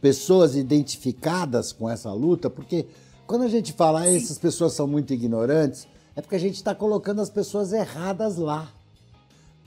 pessoas 0.00 0.56
identificadas 0.56 1.72
com 1.72 1.90
essa 1.90 2.10
luta, 2.14 2.48
porque 2.48 2.86
quando 3.26 3.42
a 3.42 3.48
gente 3.48 3.74
fala 3.74 4.00
ah, 4.00 4.10
essas 4.10 4.38
pessoas 4.38 4.72
são 4.72 4.86
muito 4.86 5.12
ignorantes, 5.12 5.86
é 6.14 6.22
porque 6.22 6.36
a 6.36 6.40
gente 6.40 6.54
está 6.54 6.74
colocando 6.74 7.20
as 7.20 7.28
pessoas 7.28 7.74
erradas 7.74 8.38
lá. 8.38 8.72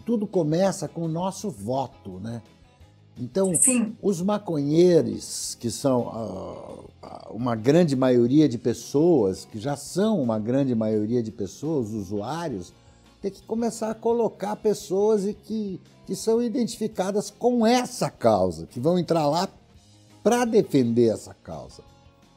Tudo 0.08 0.26
começa 0.26 0.88
com 0.88 1.02
o 1.02 1.08
nosso 1.08 1.52
voto, 1.52 2.20
né? 2.20 2.42
Então, 3.20 3.54
Sim. 3.54 3.96
os 4.02 4.22
maconheiros, 4.22 5.56
que 5.60 5.70
são 5.70 6.02
uh, 6.08 7.34
uma 7.34 7.56
grande 7.56 7.96
maioria 7.96 8.48
de 8.48 8.58
pessoas, 8.58 9.44
que 9.44 9.60
já 9.60 9.76
são 9.76 10.22
uma 10.22 10.40
grande 10.40 10.74
maioria 10.74 11.22
de 11.22 11.32
pessoas, 11.32 11.92
usuários, 11.92 12.72
tem 13.22 13.30
que 13.30 13.42
começar 13.42 13.92
a 13.92 13.96
colocar 13.96 14.56
pessoas 14.56 15.26
e 15.26 15.34
que, 15.34 15.82
que 16.08 16.16
são 16.16 16.42
identificadas 16.42 17.30
com 17.30 17.68
essa 17.68 18.10
causa, 18.10 18.66
que 18.66 18.80
vão 18.80 18.98
entrar 18.98 19.28
lá 19.28 19.50
para 20.24 20.46
defender 20.46 21.10
essa 21.10 21.34
causa 21.34 21.89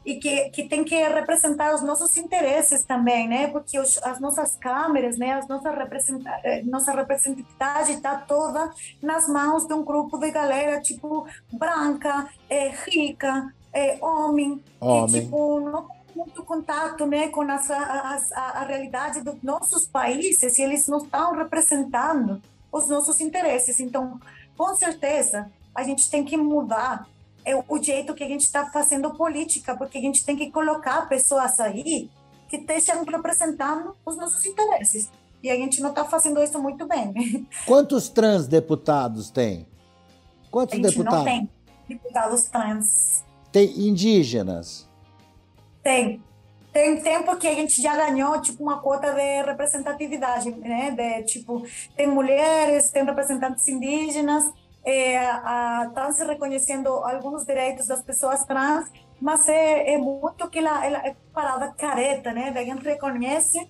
e 0.05 0.17
que, 0.17 0.51
que 0.51 0.69
tem 0.69 0.83
que 0.85 0.97
representar 0.97 1.75
os 1.75 1.83
nossos 1.83 2.17
interesses 2.17 2.85
também, 2.85 3.29
né? 3.29 3.47
Porque 3.49 3.79
os, 3.79 4.03
as 4.03 4.19
nossas 4.21 4.57
câmeras, 4.57 5.17
né? 5.17 5.33
As 5.35 5.47
nossas 5.47 5.75
representa, 5.75 6.31
eh, 6.43 6.63
nossa 6.65 6.93
representatividade 6.93 7.93
está 7.93 8.17
toda 8.17 8.73
nas 9.01 9.29
mãos 9.29 9.67
de 9.67 9.73
um 9.75 9.85
grupo 9.85 10.19
de 10.19 10.31
galera 10.31 10.81
tipo 10.81 11.27
branca, 11.53 12.29
é, 12.51 12.69
rica, 12.69 13.53
é, 13.73 13.99
homem, 14.01 14.63
homem, 14.81 15.07
que 15.07 15.21
tipo 15.21 15.61
não 15.61 15.83
tem 15.85 16.17
muito 16.17 16.43
contato, 16.43 17.07
né? 17.07 17.29
Com 17.29 17.45
essa, 17.45 17.77
a, 17.77 18.19
a, 18.35 18.61
a 18.61 18.65
realidade 18.65 19.23
dos 19.23 19.41
nossos 19.43 19.87
países 19.87 20.59
e 20.59 20.63
eles 20.63 20.89
não 20.89 20.99
estão 20.99 21.33
representando 21.33 22.43
os 22.73 22.89
nossos 22.89 23.21
interesses. 23.21 23.79
Então, 23.79 24.19
com 24.57 24.75
certeza, 24.75 25.51
a 25.75 25.85
gente 25.85 26.11
tem 26.11 26.25
que 26.25 26.37
mudar 26.37 27.07
é 27.45 27.57
o 27.57 27.83
jeito 27.83 28.15
que 28.15 28.23
a 28.25 28.29
gente 28.29 28.43
está 28.43 28.67
fazendo 28.71 29.11
política, 29.15 29.77
porque 29.77 29.99
a 29.99 30.01
gente 30.01 30.25
tem 30.25 30.37
que 30.37 30.51
colocar 30.51 31.09
pessoas 31.09 31.59
aí 31.61 32.11
que 32.49 32.57
estejam 32.57 33.05
representando 33.05 33.97
os 34.05 34.17
nossos 34.17 34.45
interesses. 34.45 35.11
E 35.43 35.51
a 35.51 35.57
gente 35.57 35.81
não 35.81 35.91
está 35.91 36.05
fazendo 36.05 36.41
isso 36.43 36.61
muito 36.61 36.87
bem. 36.87 37.47
Quantos 37.67 38.09
trans 38.09 38.47
deputados 38.47 39.31
tem? 39.31 39.67
Quantos 40.51 40.75
a 40.75 40.77
gente 40.77 40.91
deputados? 40.91 41.19
não 41.19 41.25
tem 41.25 41.51
deputados 41.89 42.45
trans. 42.45 43.25
Tem 43.51 43.89
indígenas? 43.89 44.89
Tem. 45.83 46.23
Tem 46.73 47.03
tempo 47.03 47.37
que 47.37 47.47
a 47.47 47.55
gente 47.55 47.83
já 47.83 47.95
ganhou 47.95 48.41
tipo 48.41 48.63
uma 48.63 48.81
cota 48.81 49.13
de 49.13 49.43
representatividade, 49.43 50.51
né? 50.53 50.91
De 50.91 51.25
tipo 51.25 51.63
tem 51.95 52.07
mulheres, 52.07 52.91
tem 52.91 53.05
representantes 53.05 53.69
indígenas, 53.69 54.51
estão 54.85 56.09
é, 56.09 56.13
se 56.13 56.25
reconhecendo 56.25 56.89
alguns 56.89 57.45
direitos 57.45 57.87
das 57.87 58.03
pessoas 58.03 58.45
trans, 58.45 58.91
mas 59.21 59.49
é, 59.49 59.95
é 59.95 59.99
muito 59.99 60.49
que 60.51 60.59
ela, 60.59 60.85
ela 60.85 60.99
é 61.07 61.15
parada 61.33 61.73
careta, 61.73 62.33
né? 62.33 62.53
A 62.55 62.65
gente 62.65 62.83
reconhece 62.83 63.69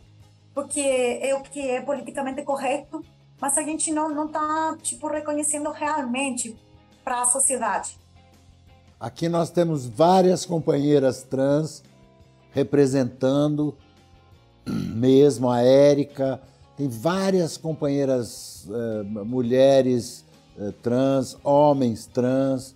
porque 0.54 1.18
é 1.22 1.34
o 1.34 1.42
que 1.42 1.60
é 1.60 1.80
politicamente 1.80 2.42
correto, 2.42 3.04
mas 3.40 3.56
a 3.58 3.62
gente 3.62 3.92
não 3.92 4.08
não 4.08 4.26
está 4.26 4.76
tipo 4.82 5.06
reconhecendo 5.08 5.70
realmente 5.70 6.56
para 7.04 7.22
a 7.22 7.24
sociedade. 7.26 7.98
Aqui 8.98 9.28
nós 9.28 9.50
temos 9.50 9.86
várias 9.86 10.46
companheiras 10.46 11.22
trans 11.22 11.82
representando, 12.52 13.76
mesmo 14.66 15.50
a 15.50 15.60
Érica, 15.60 16.40
tem 16.76 16.88
várias 16.88 17.56
companheiras 17.56 18.66
uh, 18.68 19.24
mulheres 19.24 20.24
trans, 20.82 21.36
homens 21.42 22.06
trans. 22.06 22.74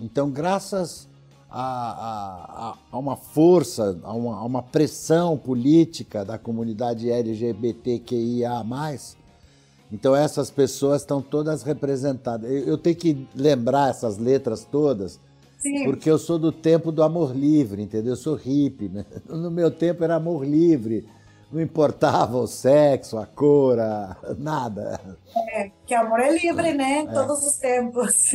Então, 0.00 0.30
graças 0.30 1.08
a, 1.50 1.62
a, 2.70 2.78
a 2.92 2.98
uma 2.98 3.16
força, 3.16 3.98
a 4.02 4.12
uma, 4.12 4.36
a 4.36 4.44
uma, 4.44 4.62
pressão 4.62 5.36
política 5.36 6.24
da 6.24 6.38
comunidade 6.38 7.10
LGBTQIA, 7.10 8.50
então 9.90 10.14
essas 10.14 10.50
pessoas 10.50 11.02
estão 11.02 11.22
todas 11.22 11.62
representadas. 11.62 12.50
Eu, 12.50 12.60
eu 12.60 12.78
tenho 12.78 12.96
que 12.96 13.26
lembrar 13.34 13.90
essas 13.90 14.18
letras 14.18 14.64
todas, 14.64 15.18
Sim. 15.58 15.86
Porque 15.86 16.08
eu 16.08 16.18
sou 16.18 16.38
do 16.38 16.52
tempo 16.52 16.92
do 16.92 17.02
amor 17.02 17.34
livre, 17.34 17.82
entendeu? 17.82 18.12
Eu 18.12 18.16
sou 18.16 18.34
hippie. 18.36 18.88
Né? 18.88 19.04
No 19.28 19.50
meu 19.50 19.70
tempo 19.70 20.04
era 20.04 20.14
amor 20.14 20.46
livre. 20.46 21.06
Não 21.50 21.62
importava 21.62 22.36
o 22.36 22.46
sexo, 22.46 23.18
a 23.18 23.26
cor, 23.26 23.78
a... 23.80 24.16
nada. 24.36 25.00
É, 25.52 25.70
que 25.86 25.94
amor 25.94 26.20
é 26.20 26.30
livre, 26.30 26.74
né? 26.74 27.00
É. 27.00 27.06
Todos 27.06 27.46
os 27.46 27.56
tempos. 27.56 28.32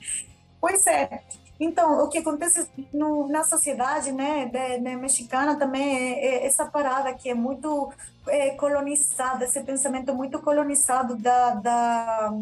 pois 0.60 0.86
é. 0.86 1.22
Então, 1.58 2.04
o 2.04 2.08
que 2.08 2.18
acontece 2.18 2.68
no, 2.92 3.28
na 3.28 3.42
sociedade 3.42 4.12
né, 4.12 4.46
de, 4.46 4.78
de 4.78 4.96
mexicana 4.96 5.56
também 5.56 5.96
é, 5.96 6.26
é, 6.26 6.46
essa 6.46 6.66
parada 6.66 7.14
que 7.14 7.30
é 7.30 7.34
muito 7.34 7.90
é, 8.28 8.50
colonizada, 8.50 9.44
esse 9.44 9.62
pensamento 9.62 10.14
muito 10.14 10.38
colonizado 10.40 11.16
da, 11.16 11.54
da 11.54 12.34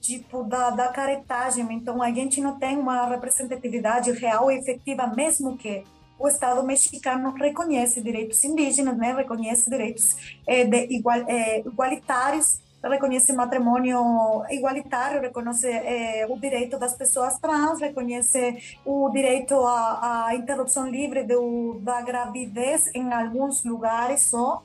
tipo 0.00 0.42
da, 0.42 0.70
da 0.70 0.88
caretagem. 0.88 1.66
Então, 1.72 2.02
a 2.02 2.10
gente 2.10 2.40
não 2.40 2.58
tem 2.58 2.76
uma 2.76 3.06
representatividade 3.06 4.10
real 4.10 4.50
e 4.50 4.58
efetiva, 4.58 5.06
mesmo 5.06 5.56
que 5.56 5.84
o 6.22 6.28
Estado 6.28 6.62
mexicano 6.62 7.32
reconhece 7.32 8.00
direitos 8.00 8.44
indígenas, 8.44 8.96
né? 8.96 9.12
reconhece 9.12 9.68
direitos 9.68 10.38
é, 10.46 10.62
igual, 10.92 11.18
é, 11.26 11.58
igualitários, 11.58 12.60
reconhece 12.80 13.32
matrimônio 13.32 14.44
igualitário, 14.50 15.20
reconhece 15.20 15.68
é, 15.68 16.24
o 16.28 16.38
direito 16.38 16.78
das 16.78 16.94
pessoas 16.94 17.38
trans, 17.40 17.80
reconhece 17.80 18.78
o 18.84 19.10
direito 19.10 19.54
à, 19.66 20.26
à 20.26 20.34
interrupção 20.36 20.88
livre 20.88 21.24
do, 21.24 21.80
da 21.80 22.00
gravidez 22.02 22.88
em 22.94 23.12
alguns 23.12 23.64
lugares 23.64 24.22
só. 24.22 24.62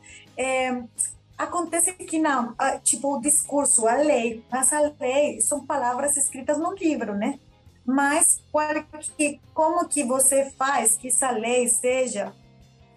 Acontece 1.37 1.93
que 1.93 2.17
não, 2.17 2.55
tipo, 2.83 3.15
o 3.15 3.21
discurso, 3.21 3.87
a 3.87 3.95
lei, 3.95 4.43
mas 4.51 4.73
a 4.73 4.91
lei 4.99 5.39
são 5.39 5.63
palavras 5.63 6.17
escritas 6.17 6.57
no 6.57 6.73
livro, 6.73 7.13
né? 7.13 7.39
Mas 7.87 8.43
que, 9.15 9.39
como 9.53 9.87
que 9.87 10.03
você 10.03 10.51
faz 10.57 10.97
que 10.97 11.07
essa 11.07 11.31
lei 11.31 11.69
seja, 11.69 12.33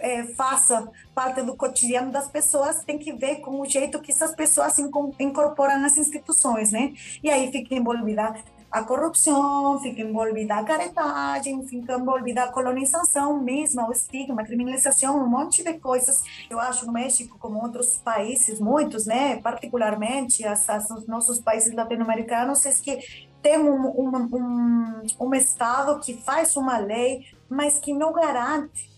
é, 0.01 0.25
faça 0.35 0.91
parte 1.15 1.43
do 1.43 1.55
cotidiano 1.55 2.11
das 2.11 2.27
pessoas, 2.27 2.83
tem 2.83 2.99
que 2.99 3.13
ver 3.13 3.37
com 3.37 3.61
o 3.61 3.67
jeito 3.67 4.01
que 4.01 4.11
essas 4.11 4.35
pessoas 4.35 4.77
incorporam 5.19 5.79
nas 5.79 5.97
instituições, 5.97 6.73
né? 6.73 6.93
E 7.23 7.31
aí 7.31 7.53
fica 7.53 7.75
envolvida 7.75 8.35
a 8.71 8.85
corrupção, 8.85 9.81
fica 9.81 10.01
envolvida 10.01 10.55
a 10.55 10.65
caretagem, 10.65 11.67
fica 11.67 11.95
envolvida 11.95 12.45
a 12.45 12.53
colonização 12.53 13.41
mesmo, 13.43 13.87
o 13.87 13.93
estigma, 13.93 14.43
a 14.43 14.45
criminalização, 14.45 15.19
um 15.19 15.29
monte 15.29 15.65
de 15.65 15.75
coisas. 15.75 16.23
Eu 16.49 16.59
acho 16.61 16.87
no 16.87 16.93
México, 16.93 17.37
como 17.39 17.61
outros 17.61 17.97
países, 17.99 18.61
muitos, 18.61 19.07
né, 19.07 19.41
particularmente 19.41 20.45
as, 20.47 20.69
as, 20.69 20.89
os 20.91 21.07
nossos 21.07 21.41
países 21.41 21.75
latino-americanos, 21.75 22.65
é 22.65 22.71
que 22.71 23.29
tem 23.43 23.59
um, 23.59 23.87
um, 23.89 24.29
um, 24.33 25.03
um 25.21 25.35
Estado 25.35 26.01
que 26.01 26.15
faz 26.15 26.57
uma 26.57 26.79
lei, 26.79 27.27
mas 27.49 27.79
que 27.79 27.93
não 27.93 28.13
garante 28.13 28.91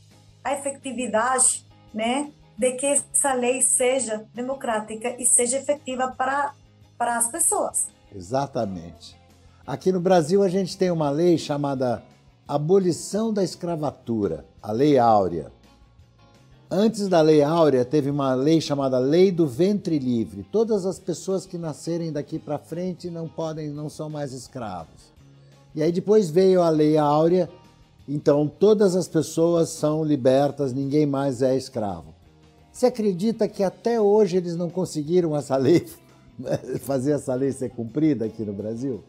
a 0.45 0.53
efetividade, 0.53 1.67
né, 1.95 2.31
de 2.57 2.73
que 2.73 2.87
essa 2.87 3.33
lei 3.33 3.63
seja 3.63 4.25
democrática 4.35 5.15
e 5.19 5.27
seja 5.27 5.59
efetiva 5.59 6.15
para, 6.17 6.53
para 6.99 7.17
as 7.17 7.29
pessoas. 7.29 7.89
Exatamente. 8.15 9.17
Aqui 9.67 9.93
no 9.93 10.01
Brasil 10.01 10.43
a 10.43 10.49
gente 10.49 10.77
tem 10.77 10.91
uma 10.91 11.11
lei 11.11 11.39
chamada 11.39 12.03
Abolição 12.47 13.33
da 13.33 13.43
Escravatura, 13.43 14.45
a 14.61 14.73
Lei 14.73 14.99
Áurea. 14.99 15.53
Antes 16.75 17.07
da 17.07 17.21
Lei 17.21 17.43
Áurea 17.43 17.85
teve 17.85 18.09
uma 18.09 18.35
lei 18.35 18.59
chamada 18.59 18.99
Lei 18.99 19.31
do 19.31 19.47
Ventre 19.47 19.99
Livre. 19.99 20.43
Todas 20.51 20.87
as 20.87 20.99
pessoas 20.99 21.45
que 21.45 21.59
nascerem 21.59 22.11
daqui 22.11 22.39
para 22.39 22.57
frente 22.57 23.11
não 23.11 23.29
podem, 23.29 23.69
não 23.69 23.91
são 23.91 24.09
mais 24.09 24.33
escravos. 24.33 25.13
E 25.75 25.83
aí 25.83 25.93
depois 25.93 26.31
veio 26.31 26.63
a 26.63 26.71
Lei 26.71 26.97
Áurea, 26.97 27.47
então 28.09 28.49
todas 28.49 28.97
as 28.97 29.07
pessoas 29.07 29.69
são 29.69 30.03
libertas, 30.03 30.73
ninguém 30.73 31.05
mais 31.05 31.43
é 31.43 31.55
escravo. 31.55 32.15
Você 32.73 32.87
acredita 32.87 33.47
que 33.47 33.63
até 33.63 34.01
hoje 34.01 34.39
eles 34.39 34.57
não 34.57 34.71
conseguiram 34.71 35.37
essa 35.37 35.59
lei, 35.59 35.87
fazer 36.81 37.13
essa 37.13 37.35
lei 37.35 37.53
ser 37.53 37.69
cumprida 37.69 38.25
aqui 38.25 38.45
no 38.45 38.55
Brasil? 38.55 39.05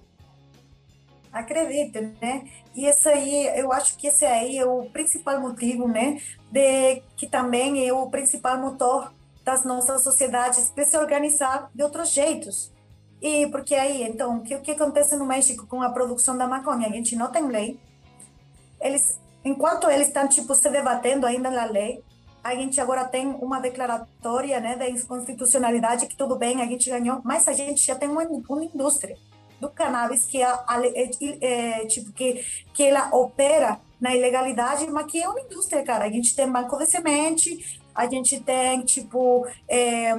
Acredita, 1.34 2.00
né? 2.22 2.48
E 2.76 2.86
esse 2.86 3.10
aí, 3.10 3.48
eu 3.60 3.74
acho 3.74 3.98
que 3.98 4.08
esse 4.08 4.24
aí 4.24 4.58
é 4.58 4.65
o 4.65 4.86
principal 4.86 5.41
motivo, 5.41 5.88
né? 5.88 6.22
De 6.52 7.02
que 7.17 7.28
também 7.28 7.86
é 7.86 7.91
o 7.91 8.08
principal 8.08 8.60
motor 8.60 9.12
das 9.43 9.65
nossas 9.65 10.04
sociedades 10.04 10.69
de 10.69 10.86
se 10.86 10.96
organizar 10.96 11.69
de 11.74 11.84
outros 11.84 12.12
jeitos. 12.12 12.72
E 13.22 13.48
porque 13.48 13.74
aí, 13.74 14.04
então, 14.04 14.38
o 14.38 14.41
que, 14.43 14.58
que 14.60 14.72
acontece 14.72 15.15
no 15.15 15.26
México 15.26 15.65
com 15.65 15.82
a 15.82 15.89
produção 15.89 16.38
da 16.38 16.48
maconha? 16.48 16.88
A 16.88 16.91
gente 16.91 17.15
não 17.15 17.32
tem 17.32 17.48
lei. 17.48 17.80
Eles, 18.80 19.19
enquanto 19.43 19.89
eles 19.89 20.08
estão 20.08 20.28
tipo 20.28 20.54
se 20.54 20.69
debatendo 20.69 21.26
ainda 21.26 21.50
na 21.50 21.65
lei, 21.65 22.04
a 22.43 22.54
gente 22.54 22.80
agora 22.80 23.06
tem 23.06 23.28
uma 23.28 23.60
declaratória, 23.60 24.60
né, 24.60 24.76
da 24.76 24.89
inconstitucionalidade 24.89 26.08
que 26.08 26.15
tudo 26.15 26.36
bem, 26.36 26.62
a 26.62 26.65
gente 26.65 26.89
ganhou, 26.89 27.22
mas 27.24 27.48
a 27.48 27.54
gente 27.54 27.86
já 27.86 27.96
tem 27.96 28.10
uma, 28.10 28.24
uma 28.24 28.65
indústria 28.65 29.17
do 29.60 29.70
cannabis 29.70 30.26
que 30.26 30.42
é, 30.42 30.48
é, 31.42 31.86
tipo 31.86 32.12
que 32.12 32.44
que 32.74 32.84
ela 32.84 33.10
opera 33.16 33.80
na 34.00 34.16
ilegalidade, 34.16 34.86
mas 34.92 35.06
que 35.06 35.22
é 35.22 35.30
uma 35.30 35.39
indústria, 35.39 35.82
cara. 35.84 36.06
A 36.06 36.10
gente 36.10 36.36
tem 36.36 36.52
banco 36.52 36.78
de 36.78 36.86
semente, 36.86 37.82
a 37.96 38.06
gente 38.06 38.39
tem 38.39 38.82
tipo 38.82 39.48
é, 39.68 40.13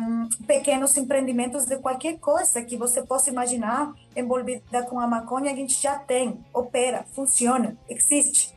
pequenos 0.46 0.96
empreendimentos 0.96 1.66
de 1.66 1.76
qualquer 1.78 2.18
coisa 2.18 2.62
que 2.62 2.76
você 2.76 3.02
possa 3.02 3.30
imaginar 3.30 3.92
envolvida 4.16 4.82
com 4.84 4.98
a 4.98 5.06
maconha, 5.06 5.52
a 5.52 5.56
gente 5.56 5.80
já 5.80 5.98
tem, 5.98 6.38
opera, 6.52 7.04
funciona, 7.12 7.76
existe. 7.88 8.54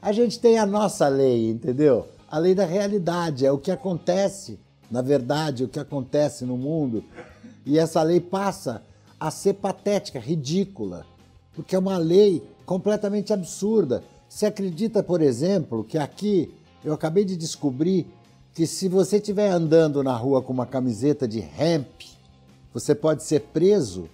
A 0.00 0.12
gente 0.12 0.40
tem 0.40 0.58
a 0.58 0.66
nossa 0.66 1.06
lei, 1.08 1.50
entendeu? 1.50 2.08
A 2.28 2.38
lei 2.38 2.54
da 2.54 2.64
realidade, 2.64 3.46
é 3.46 3.52
o 3.52 3.58
que 3.58 3.70
acontece, 3.70 4.58
na 4.90 5.02
verdade, 5.02 5.64
o 5.64 5.68
que 5.68 5.78
acontece 5.78 6.44
no 6.44 6.56
mundo. 6.56 7.04
E 7.64 7.78
essa 7.78 8.02
lei 8.02 8.20
passa 8.20 8.82
a 9.18 9.30
ser 9.30 9.54
patética, 9.54 10.18
ridícula, 10.18 11.06
porque 11.54 11.74
é 11.74 11.78
uma 11.78 11.96
lei 11.96 12.42
completamente 12.64 13.32
absurda. 13.32 14.02
Você 14.28 14.46
acredita, 14.46 15.02
por 15.02 15.22
exemplo, 15.22 15.84
que 15.84 15.98
aqui 15.98 16.54
eu 16.84 16.92
acabei 16.92 17.24
de 17.24 17.36
descobrir 17.36 18.06
que 18.54 18.66
se 18.66 18.88
você 18.88 19.16
estiver 19.16 19.48
andando 19.48 20.02
na 20.02 20.16
rua 20.16 20.42
com 20.42 20.52
uma 20.52 20.66
camiseta 20.66 21.26
de 21.26 21.40
hemp, 21.40 22.02
você 22.72 22.94
pode 22.94 23.22
ser 23.22 23.40
preso 23.40 24.08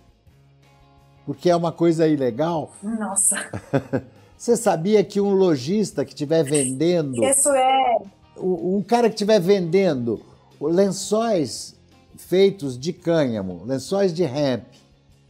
porque 1.25 1.51
é 1.51 1.57
uma 1.57 1.73
coisa 1.73 2.07
ilegal? 2.07 2.73
Nossa. 2.83 3.37
Você 4.37 4.57
sabia 4.57 5.05
que 5.05 5.21
um 5.21 5.35
lojista 5.35 6.05
que 6.05 6.11
estiver 6.13 6.43
vendendo. 6.43 7.23
Isso 7.25 7.49
é. 7.51 7.99
Um 8.37 8.83
cara 8.83 9.09
que 9.09 9.15
estiver 9.15 9.41
vendendo 9.41 10.21
lençóis 10.61 11.77
feitos 12.17 12.77
de 12.77 12.93
cânhamo, 12.93 13.63
lençóis 13.65 14.13
de 14.13 14.25
hemp, 14.25 14.65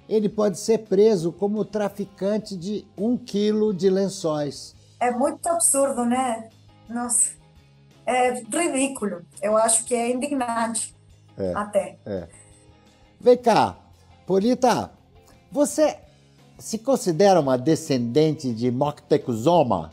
ele 0.08 0.28
pode 0.28 0.58
ser 0.58 0.78
preso 0.78 1.32
como 1.32 1.64
traficante 1.64 2.56
de 2.56 2.86
um 2.96 3.16
quilo 3.16 3.72
de 3.72 3.88
lençóis. 3.88 4.74
É 5.00 5.10
muito 5.10 5.46
absurdo, 5.48 6.04
né? 6.04 6.48
Nossa. 6.88 7.30
é 8.06 8.34
ridículo. 8.34 9.22
Eu 9.40 9.56
acho 9.56 9.84
que 9.84 9.94
é 9.94 10.10
indignante 10.10 10.94
É. 11.38 11.52
até. 11.54 11.96
É. 12.04 12.28
Vem 13.20 13.36
cá, 13.36 13.76
Polita, 14.26 14.90
você 15.50 15.96
se 16.58 16.78
considera 16.78 17.40
uma 17.40 17.56
descendente 17.56 18.52
de 18.52 18.70
Moctezuma? 18.70 19.92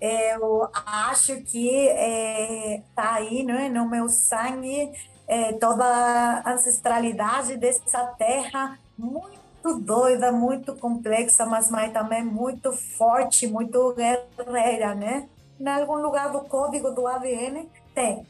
Eu 0.00 0.68
acho 0.86 1.42
que 1.42 1.88
é, 1.88 2.82
tá 2.94 3.14
aí, 3.14 3.42
né, 3.42 3.68
no 3.68 3.88
meu 3.88 4.08
sangue, 4.08 4.90
é, 5.28 5.52
toda 5.54 5.84
a 5.84 6.52
ancestralidade 6.54 7.56
dessa 7.58 8.04
terra 8.18 8.78
muito 8.96 9.39
doida, 9.62 10.32
muito 10.32 10.74
complexa, 10.76 11.44
mas, 11.46 11.70
mas 11.70 11.92
também 11.92 12.24
muito 12.24 12.72
forte, 12.72 13.46
muito 13.46 13.94
guerreira, 13.94 14.94
né? 14.94 15.28
Em 15.58 15.68
algum 15.68 15.96
lugar 15.96 16.32
do 16.32 16.40
código 16.40 16.90
do 16.90 17.06
ADN 17.06 17.68
tem. 17.94 18.26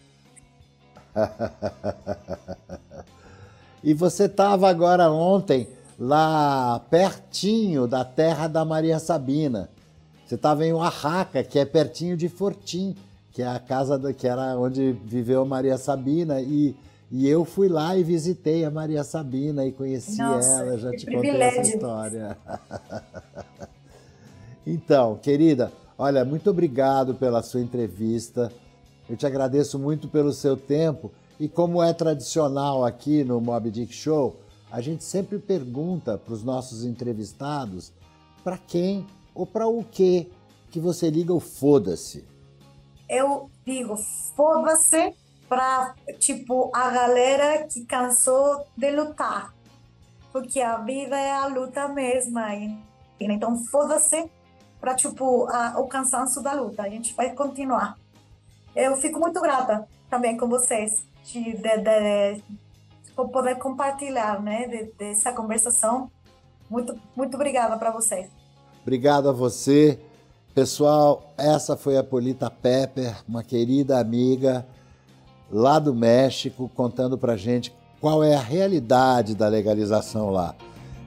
E 3.82 3.94
você 3.94 4.24
estava 4.24 4.68
agora 4.68 5.10
ontem 5.10 5.66
lá 5.98 6.80
pertinho 6.90 7.86
da 7.86 8.04
terra 8.04 8.46
da 8.46 8.62
Maria 8.62 8.98
Sabina. 8.98 9.70
Você 10.26 10.34
estava 10.34 10.66
em 10.66 10.72
Oaxaca, 10.72 11.42
que 11.42 11.58
é 11.58 11.64
pertinho 11.64 12.14
de 12.14 12.28
Fortim, 12.28 12.94
que 13.32 13.42
é 13.42 13.48
a 13.48 13.58
casa 13.58 13.98
que 14.12 14.28
era 14.28 14.56
onde 14.58 14.92
viveu 14.92 15.46
Maria 15.46 15.78
Sabina 15.78 16.42
e 16.42 16.76
e 17.10 17.28
eu 17.28 17.44
fui 17.44 17.68
lá 17.68 17.96
e 17.96 18.04
visitei 18.04 18.64
a 18.64 18.70
Maria 18.70 19.02
Sabina 19.02 19.66
e 19.66 19.72
conheci 19.72 20.18
Nossa, 20.18 20.48
ela, 20.48 20.78
já 20.78 20.90
te 20.92 21.06
contei 21.06 21.30
essa 21.30 21.50
privilégio. 21.50 21.74
história. 21.74 22.38
então, 24.64 25.16
querida, 25.16 25.72
olha, 25.98 26.24
muito 26.24 26.48
obrigado 26.50 27.14
pela 27.14 27.42
sua 27.42 27.60
entrevista. 27.60 28.52
Eu 29.08 29.16
te 29.16 29.26
agradeço 29.26 29.76
muito 29.76 30.06
pelo 30.06 30.32
seu 30.32 30.56
tempo 30.56 31.10
e 31.40 31.48
como 31.48 31.82
é 31.82 31.92
tradicional 31.92 32.84
aqui 32.84 33.24
no 33.24 33.40
Mob 33.40 33.70
Dick 33.70 33.92
Show, 33.92 34.38
a 34.70 34.80
gente 34.80 35.02
sempre 35.02 35.38
pergunta 35.38 36.16
para 36.16 36.32
os 36.32 36.44
nossos 36.44 36.84
entrevistados 36.84 37.92
para 38.44 38.56
quem 38.56 39.04
ou 39.34 39.44
para 39.44 39.66
o 39.66 39.82
que 39.82 40.30
que 40.70 40.78
você 40.78 41.10
liga 41.10 41.34
o 41.34 41.40
foda-se. 41.40 42.24
eu 43.08 43.50
digo, 43.66 43.96
foda-se 44.36 45.12
para, 45.50 45.96
tipo, 46.20 46.70
a 46.72 46.88
galera 46.90 47.64
que 47.66 47.84
cansou 47.84 48.64
de 48.76 48.88
lutar. 48.92 49.52
Porque 50.32 50.60
a 50.60 50.76
vida 50.76 51.18
é 51.18 51.32
a 51.32 51.46
luta 51.46 51.88
mesma. 51.88 52.54
e- 52.54 52.78
Então, 53.18 53.56
foda-se 53.64 54.30
para, 54.80 54.94
tipo, 54.94 55.46
a- 55.50 55.74
o 55.80 55.88
cansaço 55.88 56.40
da 56.40 56.52
luta. 56.54 56.84
A 56.84 56.88
gente 56.88 57.12
vai 57.14 57.34
continuar. 57.34 57.98
Eu 58.74 58.96
fico 58.96 59.18
muito 59.18 59.40
grata 59.42 59.86
também 60.08 60.36
com 60.36 60.48
vocês 60.48 61.02
de, 61.24 61.52
de, 61.54 61.76
de- 61.78 62.42
por 63.16 63.28
poder 63.28 63.56
compartilhar, 63.58 64.40
né, 64.40 64.68
de- 64.68 64.92
dessa 64.96 65.32
conversação. 65.32 66.10
Muito, 66.70 66.96
muito 67.16 67.34
obrigada 67.34 67.76
para 67.76 67.90
vocês. 67.90 68.30
Obrigado 68.82 69.28
a 69.28 69.32
você. 69.32 70.00
Pessoal, 70.54 71.24
essa 71.36 71.76
foi 71.76 71.96
a 71.98 72.04
Polita 72.04 72.48
Pepper, 72.48 73.16
uma 73.28 73.42
querida 73.42 73.98
amiga 73.98 74.64
lá 75.50 75.78
do 75.78 75.94
México, 75.94 76.70
contando 76.74 77.18
pra 77.18 77.36
gente 77.36 77.72
qual 78.00 78.22
é 78.22 78.34
a 78.34 78.40
realidade 78.40 79.34
da 79.34 79.48
legalização 79.48 80.30
lá. 80.30 80.54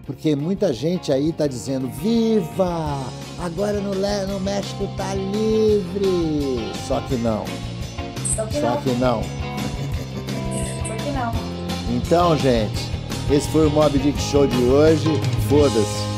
Porque 0.06 0.36
muita 0.36 0.74
gente 0.74 1.12
aí 1.12 1.32
tá 1.32 1.48
dizendo: 1.48 1.88
viva! 1.88 3.00
Agora 3.40 3.80
no, 3.80 3.94
no 3.94 4.40
México 4.40 4.88
tá 4.98 5.14
livre! 5.16 6.72
Só 6.88 7.00
que 7.02 7.16
não, 7.16 7.46
Só 8.36 8.46
que 8.46 8.60
só 8.60 8.62
não, 8.62 8.82
que 8.82 8.92
não. 8.92 9.22
só 9.22 11.04
que 11.04 11.12
não. 11.12 11.34
Então, 11.96 12.38
gente, 12.38 12.92
esse 13.32 13.48
foi 13.50 13.68
o 13.68 13.70
Mob 13.70 13.98
Dick 13.98 14.20
Show 14.22 14.46
de 14.46 14.64
hoje. 14.64 15.10
Foda-se. 15.48 16.13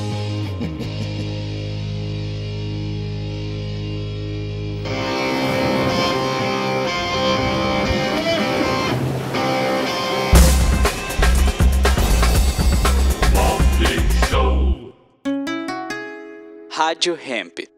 Rádio 16.95 17.15
Hemp. 17.15 17.74